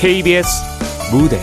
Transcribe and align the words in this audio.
KBS 0.00 0.48
무대. 1.12 1.38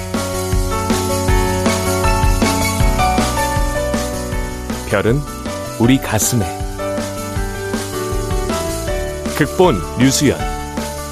별은 4.89 5.21
우리 5.77 5.99
가슴에. 5.99 6.43
극본 9.37 9.79
류수연 9.99 10.39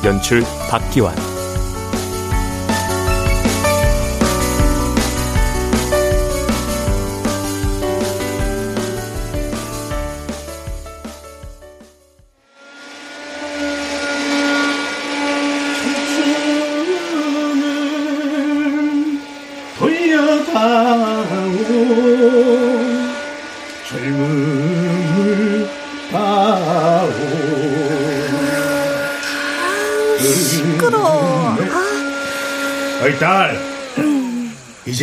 연출 0.03 0.43
박기환 0.71 1.34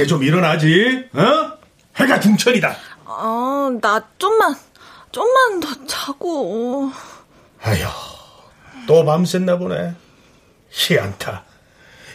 이제 0.03 0.07
좀 0.09 0.25
일어나지? 0.25 1.09
어? 1.13 1.53
해가 1.95 2.19
중천이다. 2.19 2.77
어, 3.05 3.69
나 3.81 4.05
좀만, 4.19 4.57
좀만 5.13 5.61
더 5.61 5.87
자고. 5.87 6.91
아휴, 7.63 7.85
또 8.89 9.05
밤샜나 9.05 9.59
보네. 9.61 9.95
희한타. 10.71 11.45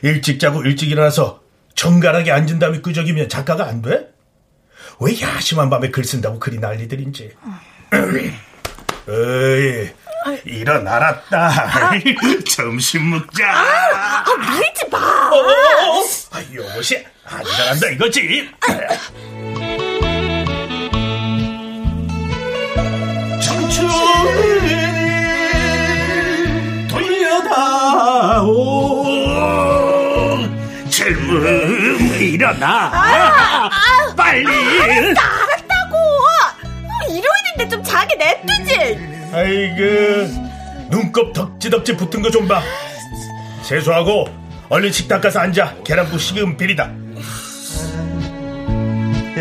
일찍 0.02 0.40
자고 0.40 0.64
일찍 0.64 0.92
일어나서 0.92 1.42
정갈하게 1.76 2.32
앉은 2.32 2.60
다음에 2.60 2.82
끄적이면 2.82 3.30
작가가 3.30 3.66
안 3.68 3.82
돼? 3.82 4.12
왜 5.00 5.22
야심한 5.22 5.70
밤에 5.70 5.90
글 5.90 6.04
쓴다고 6.04 6.40
글이 6.40 6.60
난리들인지. 6.60 7.36
어이, 9.08 9.90
일어나랐다. 10.44 11.48
아, 11.48 11.92
점심 12.50 13.12
먹자. 13.12 13.48
아, 13.50 14.26
아 14.28 14.60
밀지 14.60 14.90
마. 14.92 14.98
어, 14.98 15.38
어, 15.38 16.00
어. 16.00 16.04
아, 16.32 16.44
요것이 16.54 17.06
안 17.30 17.46
일어난다 17.46 17.88
이거지. 17.90 18.50
청춘이 26.78 26.88
돌려다오. 26.88 29.04
젊음 30.90 32.00
일어나. 32.22 32.68
아, 32.94 33.70
아, 33.72 34.16
빨리. 34.16 34.46
알았다 34.48 35.22
알았다고. 35.22 35.98
일요일인데 37.10 37.70
좀 37.70 37.84
자게 37.84 38.16
냅두지. 38.16 39.00
아이고 39.34 40.90
눈곱 40.90 41.34
덕지덕지 41.34 41.98
붙은 41.98 42.22
거 42.22 42.30
좀 42.30 42.48
봐. 42.48 42.62
세수하고 43.64 44.26
얼른 44.70 44.92
식탁 44.92 45.22
가서 45.22 45.40
앉아. 45.40 45.76
계란 45.86 46.08
부시금 46.08 46.58
비리다 46.58 46.90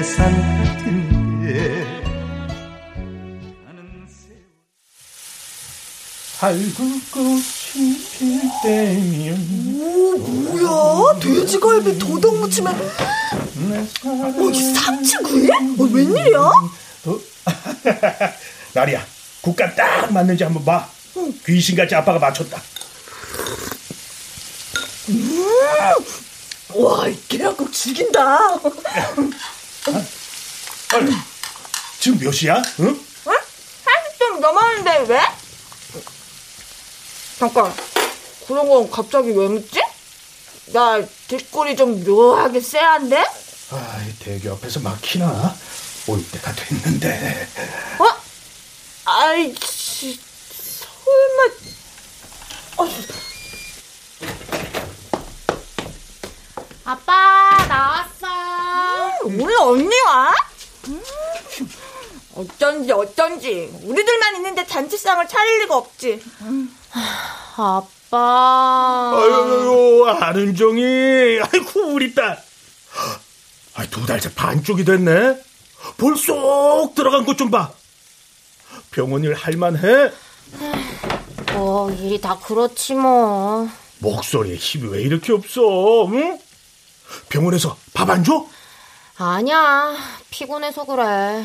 햇산 0.06 0.32
같은데 0.62 1.84
발굴꽃이 6.38 7.42
필 8.12 8.40
때면 8.62 9.80
오 9.80 10.16
뭐야 10.18 11.18
돼지갈비 11.18 11.98
도덕 11.98 12.36
무침에 12.36 12.70
어, 12.70 14.50
이 14.52 14.74
삼치구이? 14.74 15.50
어, 15.50 15.82
웬일이야? 15.92 16.50
나리야 18.74 19.04
국간 19.40 19.74
딱 19.74 20.12
맞는지 20.12 20.44
한번 20.44 20.64
봐 20.64 20.88
응. 21.16 21.34
귀신같이 21.44 21.96
아빠가 21.96 22.20
맞췄다 22.20 22.62
음, 25.08 25.46
와, 26.74 27.06
이 27.06 27.16
계란국 27.28 27.72
죽인다. 27.72 28.38
아니, 30.94 31.12
지금 32.00 32.18
몇 32.18 32.32
시야? 32.32 32.60
응? 32.80 32.88
어? 33.24 33.30
40점 33.30 34.40
넘었는데 34.40 35.04
왜? 35.12 35.20
잠깐, 37.38 37.72
그런 38.46 38.68
건 38.68 38.90
갑자기 38.90 39.30
왜 39.30 39.46
묻지? 39.48 39.80
나 40.72 41.00
뒷골이 41.28 41.76
좀 41.76 42.02
묘하게 42.04 42.60
쎄한데? 42.60 43.24
아, 43.70 44.04
대교 44.20 44.52
앞에서 44.54 44.80
막히나? 44.80 45.56
올 46.08 46.24
때가 46.30 46.52
됐는데. 46.54 47.48
어? 47.98 48.06
아이, 49.04 49.54
씨, 49.64 50.18
설마. 51.06 51.54
어. 52.78 52.88
아빠 56.86 57.66
나왔어. 57.66 59.26
음, 59.26 59.40
오늘 59.40 59.56
언니 59.60 60.00
와? 60.06 60.32
음, 60.88 61.02
어쩐지 62.36 62.92
어쩐지 62.92 63.70
우리들만 63.82 64.36
있는데 64.36 64.64
잔치상을 64.64 65.26
차릴 65.26 65.62
리가 65.62 65.76
없지. 65.76 66.22
음. 66.42 66.76
아빠. 67.56 69.12
아유 69.16 70.06
아른종이 70.20 71.40
아이고 71.42 71.86
우리 71.88 72.14
딸. 72.14 72.40
두 73.90 74.06
달째 74.06 74.32
반쪽이 74.34 74.84
됐네. 74.84 75.42
볼쏙 75.98 76.94
들어간 76.94 77.26
것 77.26 77.36
좀 77.36 77.50
봐. 77.50 77.72
병원 78.92 79.24
일 79.24 79.34
할만해? 79.34 80.12
뭐 81.54 81.90
일이 81.90 82.20
다 82.20 82.38
그렇지 82.38 82.94
뭐. 82.94 83.68
목소리에 83.98 84.54
힘이 84.56 84.88
왜 84.88 85.02
이렇게 85.02 85.32
없어? 85.32 86.06
응? 86.08 86.38
병원에서 87.28 87.76
밥 87.94 88.10
안 88.10 88.24
줘? 88.24 88.46
아니야. 89.16 89.96
피곤해서 90.30 90.84
그래. 90.84 91.44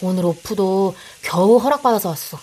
오늘 0.00 0.24
오프도 0.24 0.94
겨우 1.22 1.58
허락받아서 1.58 2.08
왔어. 2.10 2.38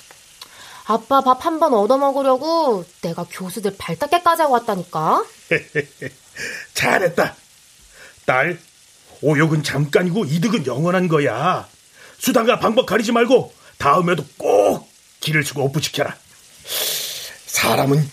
아빠 0.85 1.21
밥 1.21 1.45
한 1.45 1.59
번 1.59 1.73
얻어먹으려고 1.73 2.85
내가 3.01 3.25
교수들 3.29 3.75
발 3.77 3.95
닦게까지 3.97 4.41
하고 4.43 4.53
왔다니까. 4.55 5.23
잘했다. 6.73 7.35
딸, 8.25 8.59
오욕은 9.21 9.63
잠깐이고 9.63 10.25
이득은 10.25 10.65
영원한 10.65 11.07
거야. 11.07 11.67
수단과 12.19 12.59
방법 12.59 12.85
가리지 12.85 13.11
말고 13.11 13.53
다음에도 13.77 14.23
꼭 14.37 14.89
길을 15.21 15.43
주고 15.43 15.63
오프 15.63 15.81
지켜라. 15.81 16.15
사람은 17.45 18.09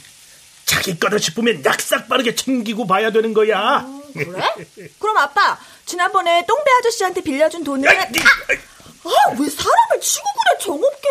자기 0.64 0.98
거다 0.98 1.18
싶으면 1.18 1.64
약삭 1.64 2.08
빠르게 2.08 2.34
챙기고 2.34 2.86
봐야 2.86 3.10
되는 3.10 3.32
거야. 3.34 3.80
음. 3.80 3.97
그래? 4.14 4.42
그럼 4.98 5.16
아빠 5.18 5.58
지난번에 5.86 6.44
똥배 6.46 6.70
아저씨한테 6.80 7.20
빌려준 7.22 7.64
돈을 7.64 7.88
야, 7.88 8.04
니, 8.10 8.18
아, 8.20 9.30
왜 9.38 9.48
사람을 9.48 10.00
치고 10.00 10.24
그래 10.24 10.58
정없게 10.60 11.08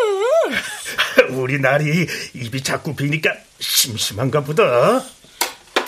우리 1.34 1.58
날이 1.58 2.06
입이 2.34 2.62
자꾸 2.62 2.94
비니까 2.94 3.30
심심한가 3.60 4.40
보다 4.42 5.02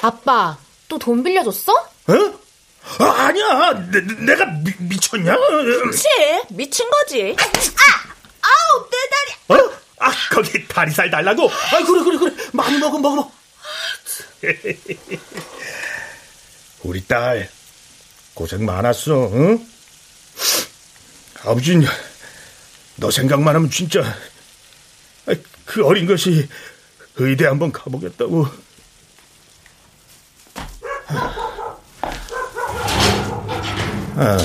아빠 0.03 0.59
또 0.89 0.99
돈 0.99 1.23
빌려줬어? 1.23 1.73
어? 1.73 2.41
아, 2.99 3.05
아니야 3.27 3.73
내, 3.93 4.01
내가 4.25 4.45
미, 4.47 4.73
미쳤냐? 4.79 5.37
그치 5.37 6.09
미친 6.51 6.89
거지 6.91 7.37
아! 7.39 8.09
아우 8.43 8.89
내 8.91 8.97
다리 9.09 9.61
어? 9.63 9.71
아 10.01 10.11
거기 10.33 10.67
다리살 10.67 11.11
달라고? 11.11 11.49
아 11.51 11.85
그래 11.85 12.03
그래 12.03 12.19
그래 12.19 12.35
많이 12.53 12.79
먹어 12.79 12.99
먹어 12.99 13.17
먹어 13.17 13.33
우리 16.83 17.05
딸 17.07 17.49
고생 18.35 18.65
많았어. 18.65 19.31
응? 19.33 19.67
아버지는 21.45 21.87
너 22.97 23.11
생각만 23.11 23.55
하면 23.55 23.71
진짜 23.71 24.03
그 25.65 25.85
어린 25.85 26.07
것이 26.07 26.49
의대 27.17 27.47
한번 27.47 27.71
가보겠다고. 27.71 28.47
아, 34.17 34.39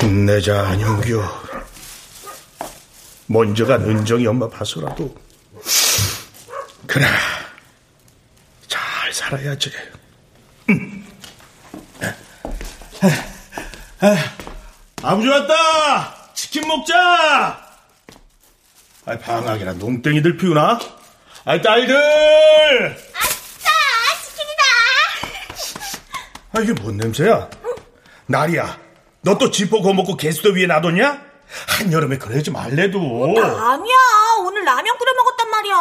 힘내자 0.00 0.66
안영규. 0.68 1.22
먼저 3.26 3.64
간 3.64 3.82
은정이 3.82 4.26
엄마 4.26 4.48
봐서라도 4.48 5.14
그래. 6.86 7.06
살아야지. 9.30 9.70
음. 10.70 11.06
아버지 15.02 15.28
왔다! 15.28 16.14
치킨 16.34 16.66
먹자! 16.66 16.96
아, 19.06 19.18
방학이라 19.18 19.74
농땡이들 19.74 20.36
피우나? 20.36 20.78
아, 21.44 21.60
딸들! 21.60 22.96
아싸! 23.14 23.70
아, 26.52 26.60
이게 26.60 26.72
뭔 26.72 26.96
냄새야? 26.96 27.48
나리야, 28.26 28.78
너 29.22 29.38
또 29.38 29.50
지퍼 29.50 29.80
거먹고 29.80 30.16
게스트 30.16 30.48
위에 30.56 30.66
놔뒀냐? 30.66 31.30
한여름에 31.68 32.18
그러지 32.18 32.50
말래도. 32.50 32.98
아니야. 33.00 33.96
오늘 34.44 34.64
라면 34.64 34.98
끓여 34.98 35.12
먹었단 35.14 35.50
말이야. 35.50 35.74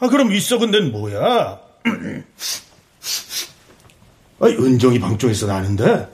아, 0.00 0.08
그럼 0.08 0.32
이 0.32 0.40
썩은 0.40 0.70
데는 0.70 0.92
뭐야? 0.92 1.58
아, 4.40 4.46
은정이 4.46 5.00
방 5.00 5.18
쪽에서 5.18 5.46
나는데? 5.46 6.08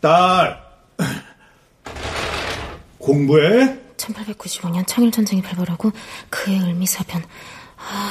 딸, 0.00 0.60
공부해? 2.98 3.78
1895년 3.96 4.86
청일전쟁이 4.86 5.42
발발하고 5.42 5.92
그의 6.28 6.60
을미사변. 6.60 7.22
아, 7.76 8.10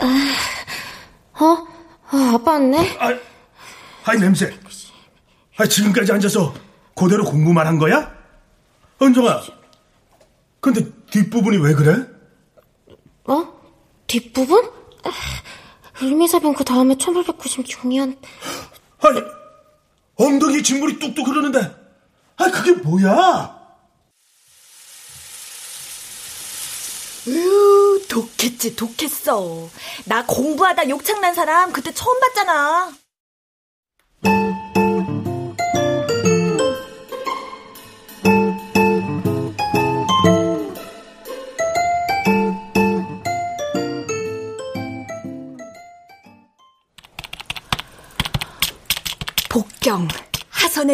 아, 0.00 1.44
어? 1.44 1.66
아, 2.10 2.32
아빠 2.34 2.52
왔네? 2.52 2.96
아, 2.98 3.14
아이, 4.04 4.18
냄새. 4.18 4.52
아, 5.56 5.66
지금까지 5.66 6.12
앉아서 6.12 6.54
그대로 6.94 7.24
공부만 7.24 7.66
한 7.66 7.78
거야? 7.78 8.12
은정아, 9.00 9.42
근데 10.60 10.84
뒷부분이 11.10 11.58
왜 11.58 11.72
그래? 11.74 12.13
어? 13.26 13.60
뒷부분? 14.06 14.70
을미사변 16.02 16.54
그 16.54 16.64
다음에 16.64 16.94
1896년. 16.94 18.16
아니, 19.00 19.20
엉덩이 20.16 20.62
진물이 20.62 20.98
뚝뚝 20.98 21.26
흐르는데, 21.28 21.74
아, 22.36 22.50
그게 22.50 22.72
뭐야? 22.72 23.64
으, 27.26 28.06
독했지, 28.08 28.76
독했어. 28.76 29.68
나 30.04 30.26
공부하다 30.26 30.88
욕창난 30.90 31.34
사람 31.34 31.72
그때 31.72 31.92
처음 31.92 32.20
봤잖아. 32.20 32.92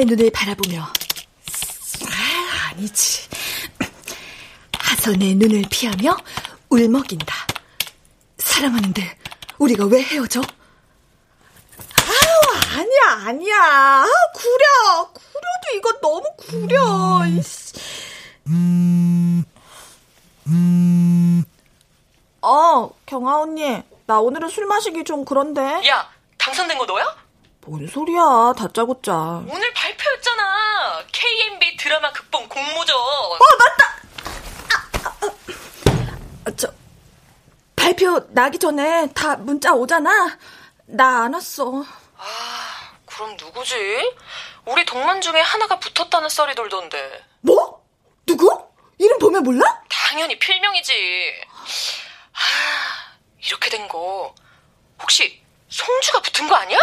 하선의 0.00 0.06
눈을 0.06 0.30
바라보며. 0.30 0.80
아, 0.82 2.68
아니지. 2.70 3.28
하선의 4.78 5.34
눈을 5.34 5.64
피하며 5.70 6.16
울먹인다. 6.70 7.34
사랑하는데 8.38 9.18
우리가 9.58 9.84
왜 9.86 10.02
헤어져? 10.02 10.40
아우, 10.40 12.78
아니야, 12.78 13.26
아니야. 13.26 13.56
아, 13.56 14.06
구려. 14.34 15.12
구려도 15.12 15.76
이거 15.76 15.92
너무 16.00 16.22
구려. 16.38 17.22
음, 18.46 19.44
음. 20.46 21.44
어, 22.40 22.90
경아 23.06 23.40
언니. 23.40 23.82
나 24.06 24.18
오늘은 24.20 24.48
술 24.48 24.66
마시기 24.66 25.04
좀 25.04 25.24
그런데. 25.24 25.86
야, 25.88 26.08
당선된 26.38 26.78
거 26.78 26.86
너야? 26.86 27.04
뭔 27.66 27.86
소리야. 27.86 28.54
다짜고짜. 28.56 29.12
오늘 29.48 29.72
발표였잖아. 29.74 31.04
KMB 31.12 31.76
드라마 31.76 32.10
극본 32.12 32.48
공모전. 32.48 32.96
어, 32.96 33.38
맞다! 33.58 34.00
아, 36.46 36.50
저, 36.56 36.72
발표 37.76 38.20
나기 38.30 38.58
전에 38.58 39.12
다 39.12 39.36
문자 39.36 39.72
오잖아. 39.74 40.38
나 40.86 41.24
안 41.24 41.34
왔어. 41.34 41.84
아, 42.16 42.92
그럼 43.06 43.36
누구지? 43.38 44.14
우리 44.64 44.84
동문 44.84 45.20
중에 45.20 45.40
하나가 45.40 45.78
붙었다는 45.78 46.28
썰이 46.28 46.54
돌던데. 46.54 47.24
뭐? 47.42 47.84
누구? 48.26 48.68
이름 48.98 49.18
보면 49.18 49.42
몰라? 49.42 49.82
당연히 49.88 50.38
필명이지. 50.38 51.32
아, 52.32 52.38
이렇게 53.46 53.70
된 53.70 53.86
거. 53.86 54.34
혹시 55.00 55.42
송주가 55.68 56.20
붙은 56.22 56.48
거 56.48 56.54
아니야? 56.56 56.78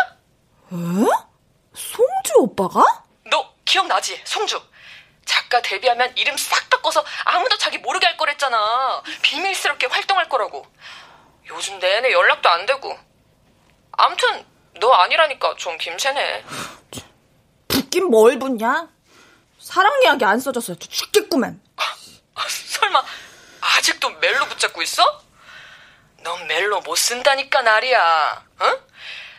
에? 0.72 1.28
송주 1.76 2.34
오빠가? 2.38 2.84
너 3.30 3.54
기억나지? 3.66 4.20
송주. 4.26 4.62
작가 5.26 5.62
데뷔하면 5.62 6.16
이름 6.16 6.36
싹 6.38 6.70
바꿔서 6.70 7.04
아무도 7.26 7.58
자기 7.58 7.78
모르게 7.78 8.06
할 8.08 8.18
거랬잖아. 8.18 9.04
비밀스럽게 9.22 9.88
활동할 9.88 10.30
거라고. 10.30 10.66
요즘 11.48 11.80
내내 11.80 12.12
연락도 12.12 12.50
안 12.50 12.66
되고. 12.66 12.98
암튼 13.92 14.46
너 14.80 14.92
아니라니까 14.92 15.56
좀 15.58 15.78
김새네. 15.78 16.46
붙긴 17.68 18.06
뭘 18.06 18.40
붙냐? 18.40 18.88
사랑 19.60 20.02
이야기 20.04 20.24
안 20.24 20.40
써줘서 20.40 20.76
죽겠구만. 20.76 21.62
설마 22.48 23.04
아직도 23.62 24.10
멜로 24.20 24.46
붙잡고 24.46 24.82
있어? 24.84 25.04
넌 26.24 26.48
멜로 26.48 26.80
못 26.82 26.96
쓴다니까 26.96 27.62
나리야. 27.64 28.46
응? 28.62 28.80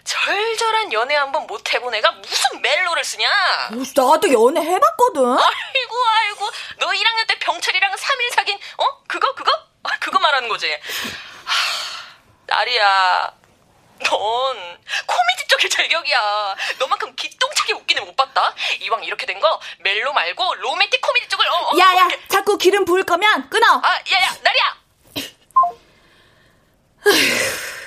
절절한 0.08 0.90
연애 0.94 1.14
한번 1.16 1.46
못 1.46 1.70
해본 1.75 1.94
애가 1.96 2.10
무슨 2.12 2.62
멜로를 2.62 3.05
쓰냐? 3.05 3.28
나도 3.70 4.32
연애 4.32 4.62
해봤거든. 4.62 5.22
아이고 5.22 5.96
아이고 6.06 6.50
너 6.78 6.87
1학년 6.88 7.26
때 7.26 7.38
병철이랑 7.38 7.93
3일 7.94 8.34
사귄 8.34 8.58
어 8.78 9.02
그거 9.06 9.34
그거 9.34 9.52
아, 9.82 9.90
그거 10.00 10.19
말하는 10.19 10.49
거지. 10.49 10.72
하, 10.72 10.81
나리야. 12.46 13.34
넌 13.99 14.08
코미디 15.06 15.46
쪽이 15.49 15.69
제격이야. 15.69 16.56
너만큼 16.78 17.14
기똥차게 17.14 17.75
웃기는 17.75 18.02
못 18.06 18.16
봤다. 18.16 18.54
이왕 18.81 19.04
이렇게 19.04 19.26
된 19.26 19.38
거 19.40 19.61
멜로 19.81 20.14
말고 20.14 20.54
로맨틱 20.54 21.02
코미디 21.02 21.28
쪽을 21.28 21.46
어, 21.49 21.52
어, 21.52 21.78
야야, 21.78 22.06
어, 22.06 22.08
자꾸 22.28 22.56
기름 22.56 22.87
부을 22.87 23.04
거면 23.04 23.50
끊어. 23.50 23.66
아 23.84 24.00
야야 24.11 24.37
나리야. 24.43 24.78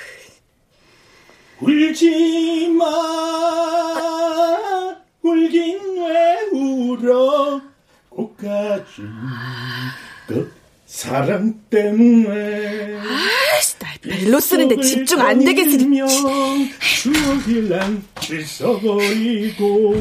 울지 1.62 2.68
마, 2.76 2.84
울긴 5.22 5.78
왜 5.96 6.40
울어, 6.50 7.60
꽃가지, 8.08 9.02
그 10.26 10.52
사랑 10.86 11.54
때문에. 11.70 12.98
아이씨, 12.98 13.78
날 13.78 13.96
멜로 14.04 14.40
쓰는데 14.40 14.80
집중 14.82 15.20
안 15.20 15.38
되겠으니. 15.44 16.00
추억이랑 16.80 18.02
질서 18.20 18.80
버리고, 18.80 19.94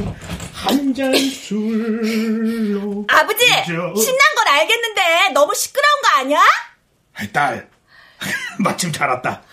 한 0.53 0.93
잔 0.95 1.13
술로. 1.15 3.05
아버지, 3.07 3.45
잊어. 3.45 3.93
신난 3.95 4.19
건 4.35 4.47
알겠는데 4.47 5.01
너무 5.35 5.53
시끄러운 5.53 6.01
거 6.01 6.09
아니야? 6.19 6.39
딸, 7.31 7.69
마침 8.59 8.91
잘 8.91 9.09
왔다. 9.09 9.43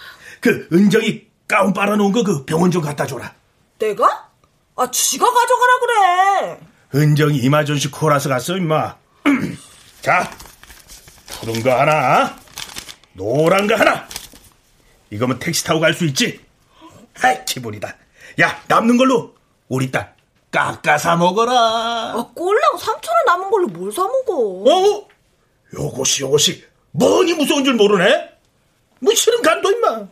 그 0.41 0.67
은정이 0.73 1.28
가운 1.49 1.73
빨아놓은 1.73 2.13
거 2.13 2.23
그 2.23 2.45
병원 2.45 2.71
좀 2.71 2.83
갖다 2.83 3.07
줘라. 3.07 3.35
내가? 3.79 4.29
아, 4.77 4.91
쥐가 4.91 5.25
가져가라 5.25 5.73
그래. 5.81 6.61
은정이 6.95 7.39
이마전시 7.39 7.91
코라서 7.91 8.29
갔어, 8.29 8.57
임마. 8.57 8.97
자, 10.03 10.31
푸른 11.27 11.63
거 11.63 11.73
하나, 11.73 12.37
노란 13.15 13.67
거 13.67 13.75
하나. 13.75 14.07
이거면 15.11 15.39
택시 15.39 15.65
타고 15.65 15.81
갈 15.81 15.95
수 15.95 16.05
있지? 16.05 16.41
아이, 17.21 17.45
기분이다. 17.45 17.95
야, 18.41 18.63
남는 18.69 18.97
걸로 18.99 19.35
우리 19.69 19.91
딸 19.91 20.15
깎아 20.51 20.99
사 20.99 21.17
먹어라. 21.17 21.53
아, 21.53 22.31
꼴랑 22.35 22.77
3천원 22.77 23.27
남은 23.27 23.51
걸로 23.51 23.67
뭘 23.69 23.91
사 23.93 24.03
먹어? 24.03 24.71
어? 24.71 25.09
요것이 25.75 26.23
요것이 26.23 26.65
뭐니 26.93 27.35
무서운 27.35 27.65
줄 27.65 27.75
모르네? 27.75 28.31
뭐 29.01 29.15
싫은 29.15 29.43
간도 29.43 29.71
임마. 29.73 30.07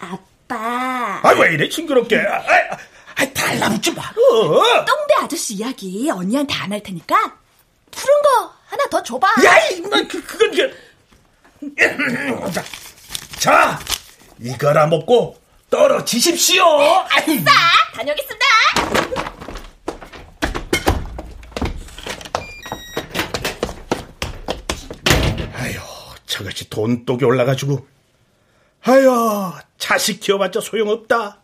아빠, 0.00 1.20
아, 1.22 1.30
왜 1.38 1.54
이래 1.54 1.68
징그럽게. 1.68 2.16
아, 2.18 2.36
아, 2.36 2.76
아, 3.16 3.32
달라붙지 3.32 3.92
마라. 3.92 4.12
똥배 4.14 5.14
아저씨 5.22 5.54
이야기 5.54 6.08
언니한테 6.10 6.54
안 6.54 6.72
할 6.72 6.82
테니까 6.82 7.16
푸른 7.90 8.22
거 8.22 8.52
하나 8.66 8.84
더 8.90 9.02
줘봐. 9.02 9.26
야, 9.44 9.58
이마, 9.70 9.88
그, 10.08 10.22
그건 10.24 10.50
그. 10.54 10.88
자, 12.52 12.62
자, 13.38 13.78
이거라 14.40 14.86
먹고 14.86 15.36
떨어지십시오. 15.70 16.64
아이, 17.10 17.44
다녀오겠습니다. 17.94 18.46
아유, 25.54 25.78
저것이 26.26 26.68
돈독이 26.70 27.24
올라가지고. 27.24 27.86
아유, 28.84 29.52
자식 29.76 30.20
키워봤자 30.20 30.60
소용없다. 30.60 31.38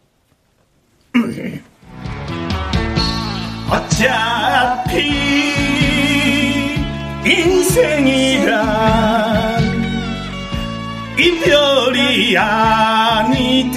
어차피 3.70 5.00
인생이란 7.24 8.54
이별이 11.18 12.36
아니더냐 12.36 13.74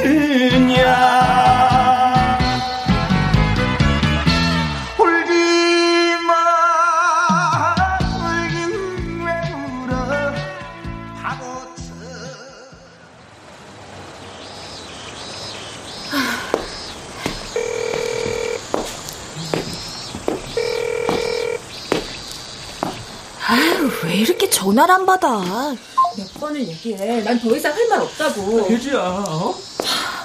전화를 24.50 24.94
안 24.96 25.06
받아? 25.06 25.76
몇 26.16 26.34
번을 26.40 26.68
얘기해. 26.68 27.22
난 27.24 27.40
더 27.40 27.56
이상 27.56 27.74
할 27.74 27.88
말 27.88 28.02
없다고. 28.02 28.68
예지야, 28.72 29.00
어? 29.00 29.56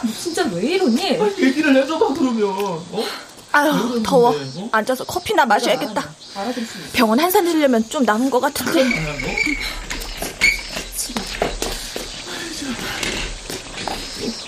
너 0.02 0.12
진짜 0.21 0.45
왜 0.52 0.62
이러니? 0.75 1.21
아, 1.21 1.26
얘기를 1.38 1.76
해줘봐, 1.76 2.14
그러면. 2.14 2.49
어? 2.49 3.05
아유, 3.52 4.02
더워. 4.05 4.31
어? 4.31 4.69
앉아서 4.73 5.05
커피나 5.05 5.45
마셔야겠다. 5.47 6.00
있어. 6.00 6.73
병원 6.93 7.21
한산 7.21 7.45
들려면 7.45 7.87
좀 7.88 8.02
남은 8.05 8.31
것 8.31 8.41
같은데. 8.41 8.83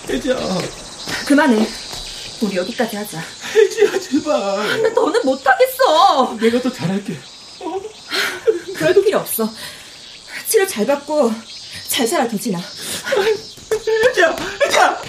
예지야, 0.09 0.37
그만해. 1.27 1.67
우리 2.43 2.57
여기까지 2.57 2.97
하자. 2.97 3.21
예지야, 3.57 3.99
제발. 3.99 4.83
나 4.83 4.95
더는 4.95 5.21
못하겠어. 5.25 6.37
내가 6.41 6.61
더 6.61 6.71
잘할게. 6.73 7.19
그럴 8.85 9.03
필요 9.03 9.19
없어. 9.19 9.49
치료 10.47 10.67
잘 10.67 10.85
받고 10.85 11.33
잘 11.89 12.07
살아, 12.07 12.29
도진아. 12.29 12.61
예지야, 14.11 14.37
예지야! 14.67 15.01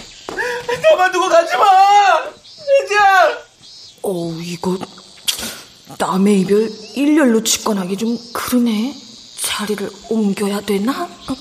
그만두고 0.82 1.28
가지 1.28 1.58
마! 1.58 2.24
예지야! 2.84 3.38
어, 4.04 4.32
이거 4.42 4.78
남의 5.98 6.42
이별 6.42 6.70
일렬로 6.96 7.44
직관하기 7.44 7.98
좀 7.98 8.18
그러네. 8.32 8.96
자리를 9.42 9.90
옮겨야 10.10 10.62
되나? 10.62 11.10
그 11.28 11.36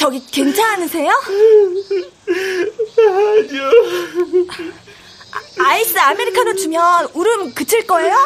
저기 0.00 0.24
괜찮으세요? 0.24 1.12
아니요. 2.96 3.70
아, 5.30 5.64
아이스 5.68 5.98
아메리카노 5.98 6.54
주면 6.54 7.10
울음 7.12 7.52
그칠 7.52 7.86
거예요? 7.86 8.16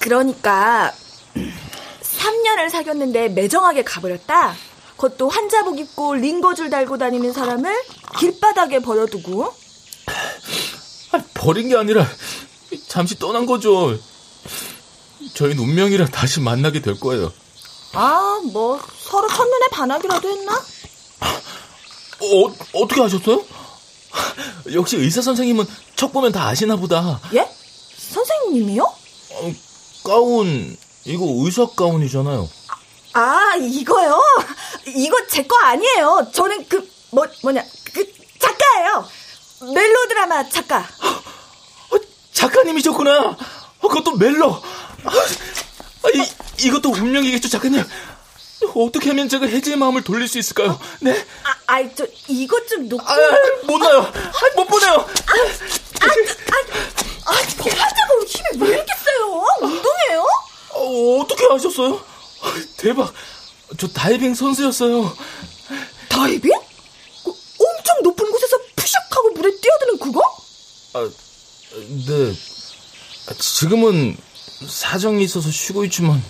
그러니까 0.00 0.94
3년을 2.48 2.70
사귀었는데 2.70 3.28
매정하게 3.30 3.82
가버렸다. 3.84 4.54
그것도 4.96 5.28
환자복 5.28 5.78
입고 5.78 6.14
링거줄 6.14 6.70
달고 6.70 6.98
다니는 6.98 7.32
사람을 7.32 7.72
길바닥에 8.18 8.80
버려두고 8.80 9.54
아, 11.12 11.22
버린 11.34 11.68
게 11.68 11.76
아니라 11.76 12.06
잠시 12.88 13.18
떠난 13.18 13.46
거죠. 13.46 13.96
저희는 15.34 15.62
운명이라 15.62 16.06
다시 16.06 16.40
만나게 16.40 16.80
될 16.82 16.98
거예요. 16.98 17.32
아, 17.92 18.40
뭐 18.52 18.80
서로 18.98 19.28
첫눈에 19.28 19.66
반하기라도 19.70 20.28
했나? 20.28 20.52
어, 22.20 22.54
어떻게 22.74 23.00
아셨어요? 23.02 23.44
역시 24.72 24.96
의사 24.96 25.22
선생님은 25.22 25.64
척 25.96 26.12
보면 26.12 26.32
다 26.32 26.48
아시나 26.48 26.76
보다. 26.76 27.20
예? 27.34 27.48
선생님이요? 27.96 28.82
어, 28.82 29.52
가운 30.04 30.76
이거 31.08 31.24
의사 31.44 31.66
가운이잖아요. 31.66 32.48
아, 33.14 33.54
이거요? 33.60 34.20
이거 34.86 35.26
제 35.26 35.42
거 35.46 35.56
아니에요. 35.56 36.28
저는 36.32 36.68
그 36.68 36.86
뭐 37.10 37.26
뭐냐 37.42 37.64
그 37.94 38.04
작가예요. 38.38 39.08
멜로드라마 39.74 40.46
작가. 40.50 40.80
어, 41.90 41.96
작가님이셨구나. 42.34 43.18
어, 43.80 43.88
그것도 43.88 44.16
멜로. 44.16 44.62
아, 45.04 46.08
이, 46.12 46.66
이것도 46.66 46.90
운명이겠죠, 46.90 47.48
작가님. 47.48 47.82
어떻게 48.74 49.08
하면 49.08 49.30
제가 49.30 49.46
혜지의 49.46 49.78
마음을 49.78 50.04
돌릴 50.04 50.28
수 50.28 50.38
있을까요? 50.38 50.78
네? 51.00 51.12
아, 51.44 51.56
아이 51.66 51.88
저 51.96 52.06
이것 52.26 52.68
좀 52.68 52.86
놓고. 52.86 53.02
아, 53.10 53.16
못 53.66 53.78
나요. 53.78 54.00
아, 54.02 54.56
못 54.56 54.66
보내요. 54.66 54.92
아, 56.04 57.32
하자고 57.32 58.24
힘이 58.26 58.64
왜 58.68 58.68
이렇게 58.76 58.92
세요? 59.02 59.44
운동해요? 59.62 60.26
어, 60.78 61.20
어떻게 61.20 61.44
아셨어요? 61.50 61.94
아, 62.42 62.54
대박. 62.76 63.12
저 63.76 63.88
다이빙 63.88 64.34
선수였어요. 64.34 65.14
다이빙? 66.08 66.50
그 67.24 67.30
엄청 67.30 68.02
높은 68.02 68.30
곳에서 68.30 68.56
푸슉하고 68.76 69.34
물에 69.34 69.50
뛰어드는 69.60 69.98
그거? 69.98 70.20
아, 70.94 71.08
네. 72.06 72.34
아, 73.28 73.34
지금은 73.34 74.16
사정이 74.66 75.22
있어서 75.24 75.50
쉬고 75.50 75.84
있지만. 75.84 76.22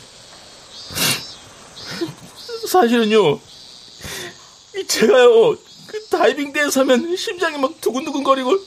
사실은요, 2.67 3.40
이 4.76 4.87
제가요, 4.87 5.57
그 5.87 6.07
다이빙대에서 6.11 6.81
하면 6.81 7.17
심장이 7.17 7.57
막 7.57 7.81
두근두근거리고, 7.81 8.59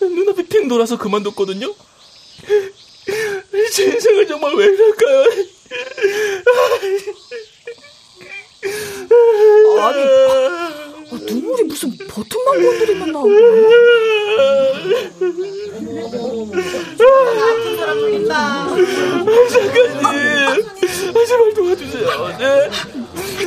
눈앞이 0.00 0.46
핑 0.48 0.68
돌아서 0.68 0.98
그만뒀거든요? 0.98 1.74
제 3.72 3.84
인생은 3.84 4.26
정말 4.28 4.54
왜 4.54 4.66
이럴까요? 4.66 5.24
아니, 9.80 10.02
아, 10.02 11.18
눈물이 11.26 11.64
무슨 11.64 11.96
버튼만 12.08 12.62
건드리면 12.62 13.12
나오고. 13.12 13.30
작가님, 19.50 20.00
아, 21.14 21.24
제발 21.26 21.54
도와주세요. 21.54 22.38
네. 22.38 22.70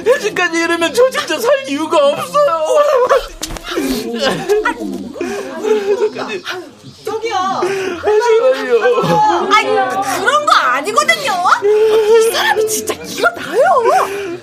혜진까지 0.06 0.60
이러면 0.60 0.94
저 0.94 1.10
진짜 1.10 1.40
살 1.40 1.68
이유가 1.70 1.98
없어요. 2.08 2.66
작가님. 6.00 6.44
제발요. 7.62 8.72
아니, 9.53 9.67
그런 10.20 10.46
거 10.46 10.53
아니거든요. 10.53 11.32
이 11.63 12.32
사람이 12.34 12.67
진짜 12.67 12.94
일어나요. 12.94 13.63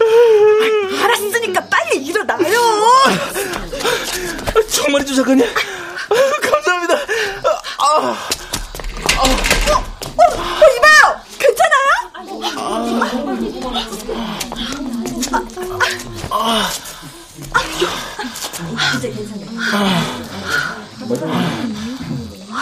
아이, 0.01 1.03
알았으니까 1.03 1.61
빨리 1.69 1.97
일어나요. 1.99 2.55
정말이죠, 4.71 5.15
작가님? 5.17 5.47
감사합니다. 6.43 6.95
아, 7.79 8.17
어, 9.19 9.25
이봐요. 10.77 11.21
괜찮아요? 11.39 11.89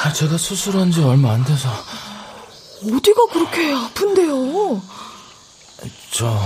아, 0.04 0.12
제가 0.12 0.36
수술한 0.56 0.90
지 0.90 1.00
얼마 1.00 1.32
안 1.32 1.42
돼서. 1.44 1.70
어디가 2.84 3.26
그렇게 3.32 3.72
아픈데요? 3.72 4.82
저, 6.10 6.38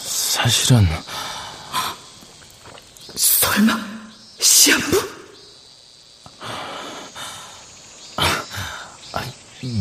사실은, 0.00 0.86
설마 3.16 3.76
시한부? 4.38 5.10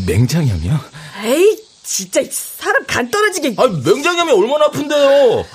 맹장염이요? 0.08 0.80
에이, 1.26 1.64
진짜 1.84 2.20
이 2.22 2.30
사람 2.32 2.84
간 2.88 3.12
떨어지게. 3.12 3.56
아, 3.58 3.68
맹장염이 3.68 4.32
얼마나 4.32 4.66
아픈데요? 4.66 5.46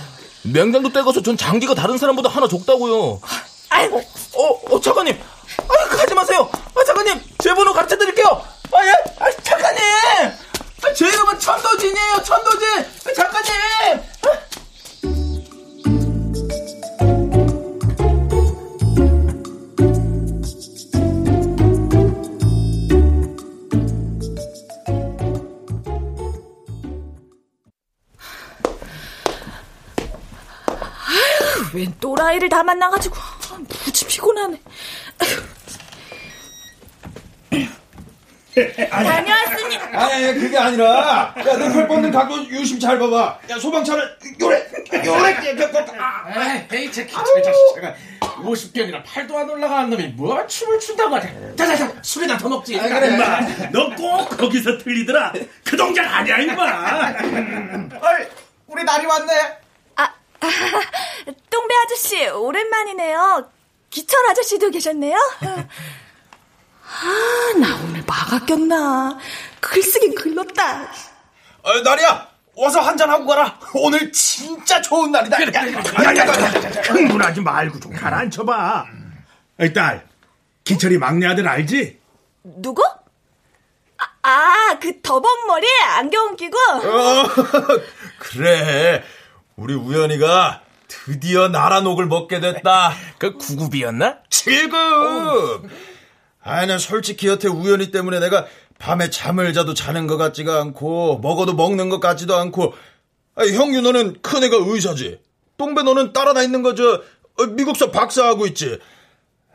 맹장도 0.43 0.93
떼고서 0.93 1.23
전 1.23 1.37
장기가 1.37 1.75
다른 1.75 1.99
사람보다 1.99 2.29
하나 2.29 2.47
적다고요. 2.47 3.21
아이고, 3.71 3.99
어, 4.35 4.75
어, 4.77 4.81
작가님. 4.81 5.19
아, 5.63 5.89
가지 5.97 6.15
마세요. 6.15 6.49
아, 6.75 6.85
작가님, 6.85 7.21
제 7.39 7.55
번호 7.55 7.73
가르쳐 7.73 7.97
드릴게요. 7.97 8.45
아, 8.73 8.87
예? 8.87 8.93
아, 9.19 9.31
작가님! 9.43 9.83
아, 10.85 10.93
제 10.95 11.09
이름은 11.09 11.39
천도진이에요, 11.39 12.23
천도진! 12.25 12.69
아, 13.07 13.13
작가님! 13.15 13.53
아. 14.23 14.45
웬 31.75 31.93
또라이를 31.99 32.49
다 32.49 32.63
만나가지고 32.63 33.17
아, 33.17 33.59
무지 33.85 34.07
피곤하네. 34.07 34.61
다녀왔습니다. 38.91 39.85
아니, 39.93 40.13
아니, 40.27 40.35
그게 40.39 40.57
아니라, 40.57 41.35
야, 41.37 41.57
너팔 41.59 41.89
뻗는 41.89 42.13
각도 42.13 42.45
유심 42.47 42.79
잘 42.79 42.99
봐봐. 42.99 43.39
야, 43.51 43.59
소방차를, 43.59 44.17
요래, 44.41 44.65
요래, 45.05 45.35
아, 45.99 46.65
에이, 46.73 46.93
제 46.93 47.05
기차의 47.05 47.43
자식, 47.43 47.61
제가 47.75 47.95
50견이라 48.21 49.03
팔도 49.05 49.37
안 49.39 49.51
올라가는 49.51 49.91
놈이 49.91 50.07
뭐 50.09 50.47
춤을 50.47 50.79
춘다고 50.79 51.17
하냐. 51.17 51.57
자, 51.57 51.67
자, 51.67 51.77
자, 51.77 51.93
술이나 52.03 52.37
더 52.39 52.49
먹지. 52.49 52.79
아, 52.79 52.83
그래, 52.89 53.09
임마. 53.15 53.41
너 53.73 53.95
꼭 53.97 54.29
거기서 54.37 54.79
틀리더라. 54.79 55.33
그 55.65 55.77
동작 55.77 56.05
아니야, 56.15 56.39
임마. 56.39 56.63
어이, 56.63 58.27
우리 58.69 58.85
날이 58.85 59.05
왔네. 59.07 59.33
아, 59.97 60.03
아, 60.05 60.47
똥배 61.51 61.75
아저씨, 61.85 62.29
오랜만이네요. 62.29 63.51
기철 63.95 64.29
아저씨도 64.29 64.71
계셨네요. 64.71 65.17
아, 65.47 67.55
나 67.61 67.77
오늘 67.85 68.03
마가 68.05 68.45
꼈나. 68.45 69.17
글쓰긴 69.61 70.17
글렀다. 70.17 70.91
어, 71.63 71.81
날이야. 71.81 72.29
와서 72.57 72.81
한잔 72.81 73.09
하고 73.09 73.25
가라. 73.25 73.57
오늘 73.73 74.11
진짜 74.11 74.83
좋은 74.83 75.13
날이다. 75.13 75.39
야야 75.55 76.17
야, 76.17 76.25
흥분하지 76.83 77.41
말고 77.41 77.79
좀 77.79 77.93
가라앉혀봐. 77.93 78.85
이 79.61 79.73
딸, 79.73 80.09
기철이 80.65 80.99
막내 80.99 81.29
아들 81.29 81.47
알지? 81.47 82.01
누구? 82.43 82.83
아, 83.97 84.05
아, 84.23 84.79
그 84.81 85.01
더벅 85.03 85.47
머리 85.47 85.69
안경 85.97 86.35
끼고? 86.35 86.59
어, 86.59 87.29
그래. 88.19 89.05
우리 89.55 89.75
우연이가 89.75 90.64
드디어 91.07 91.49
나라녹을 91.49 92.07
먹게 92.07 92.41
됐다. 92.41 92.93
그 93.19 93.37
9급이었나? 93.37 94.19
7급! 94.31 95.69
아니, 96.43 96.67
난 96.67 96.79
솔직히 96.79 97.29
여태 97.29 97.49
우연히 97.49 97.91
때문에 97.91 98.21
내가 98.21 98.47
밤에 98.79 99.11
잠을 99.11 99.53
자도 99.53 99.75
자는 99.75 100.07
것 100.07 100.17
같지가 100.17 100.61
않고, 100.61 101.19
먹어도 101.19 101.55
먹는 101.55 101.89
것 101.89 102.01
같지도 102.01 102.37
않고, 102.37 102.75
아니, 103.35 103.53
형유 103.53 103.81
너는 103.81 104.21
큰애가 104.21 104.57
의사지. 104.61 105.19
똥배 105.57 105.83
너는 105.83 106.13
따라다 106.13 106.43
있는 106.43 106.63
거, 106.63 106.75
저, 106.75 107.03
어, 107.39 107.47
미국서 107.47 107.91
박사하고 107.91 108.47
있지. 108.47 108.79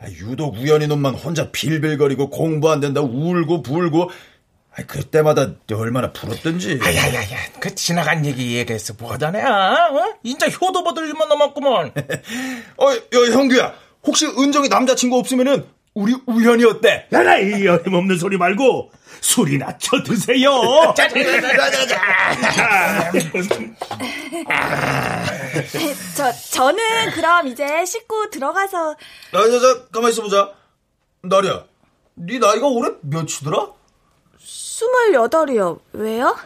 아, 0.02 0.10
유독 0.10 0.56
우연히 0.56 0.88
놈만 0.88 1.14
혼자 1.14 1.52
빌빌거리고 1.52 2.30
공부 2.30 2.72
안 2.72 2.80
된다 2.80 3.02
울고 3.02 3.62
불고, 3.62 4.04
아, 4.04 4.14
그때마다 4.88 5.54
얼마나 5.74 6.12
부럽던지. 6.12 6.80
아야야야, 6.82 7.28
그 7.60 7.74
지나간 7.76 8.26
얘기 8.26 8.56
얘기해서 8.58 8.94
뭐하다냐? 8.98 9.90
어? 9.92 10.14
인자 10.24 10.48
효도 10.50 10.84
받을 10.84 11.08
일만 11.08 11.30
남았구먼. 11.30 11.94
어, 12.78 12.92
야, 12.92 13.32
형규야. 13.32 13.74
혹시 14.04 14.26
은정이 14.26 14.70
남자친구 14.70 15.18
없으면은 15.18 15.66
우리 15.94 16.16
우연이 16.28 16.64
어때? 16.66 17.08
야나 17.12 17.38
이 17.40 17.68
어림없는 17.68 18.18
소리 18.18 18.38
말고 18.38 18.92
술이나 19.22 19.78
쳐 19.78 20.02
드세요. 20.04 20.50
저, 26.16 26.32
저는 26.52 27.12
그럼 27.12 27.48
이제 27.48 27.86
씻고 27.86 28.30
들어가서. 28.30 28.96
나, 29.34 29.50
자, 29.50 29.60
자, 29.60 29.86
가만 29.92 30.12
있어보자. 30.12 30.54
나리야, 31.22 31.66
네 32.16 32.40
나이가 32.40 32.68
올해 32.68 32.92
몇이더라? 33.02 33.79
스물여덟이요. 34.80 35.80
왜요? 35.92 36.38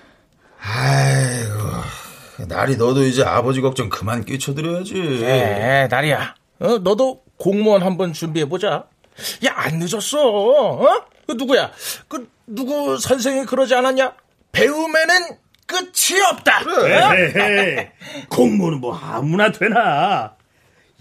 아이고, 0.60 2.48
나리 2.48 2.78
너도 2.78 3.04
이제 3.04 3.24
아버지 3.24 3.62
걱정 3.62 3.90
그만 3.90 4.26
끼쳐드려야지. 4.26 5.24
에, 5.24 5.88
나리야. 5.88 6.34
어, 6.60 6.80
너도 6.80 7.22
공무원 7.38 7.84
한번 7.84 8.12
준비해보자. 8.12 8.86
야, 9.46 9.54
안 9.54 9.78
늦었어. 9.78 10.18
어? 10.20 11.06
그 11.28 11.34
누구야? 11.34 11.72
그, 12.08 12.28
누구 12.48 12.98
선생이 12.98 13.46
그러지 13.46 13.76
않았냐? 13.76 14.16
배움에는 14.52 15.16
끝이 15.68 16.20
없다. 16.32 16.62
에헤헤. 16.88 17.92
공무는 18.32 18.80
뭐 18.80 18.98
아무나 18.98 19.52
되나. 19.52 20.36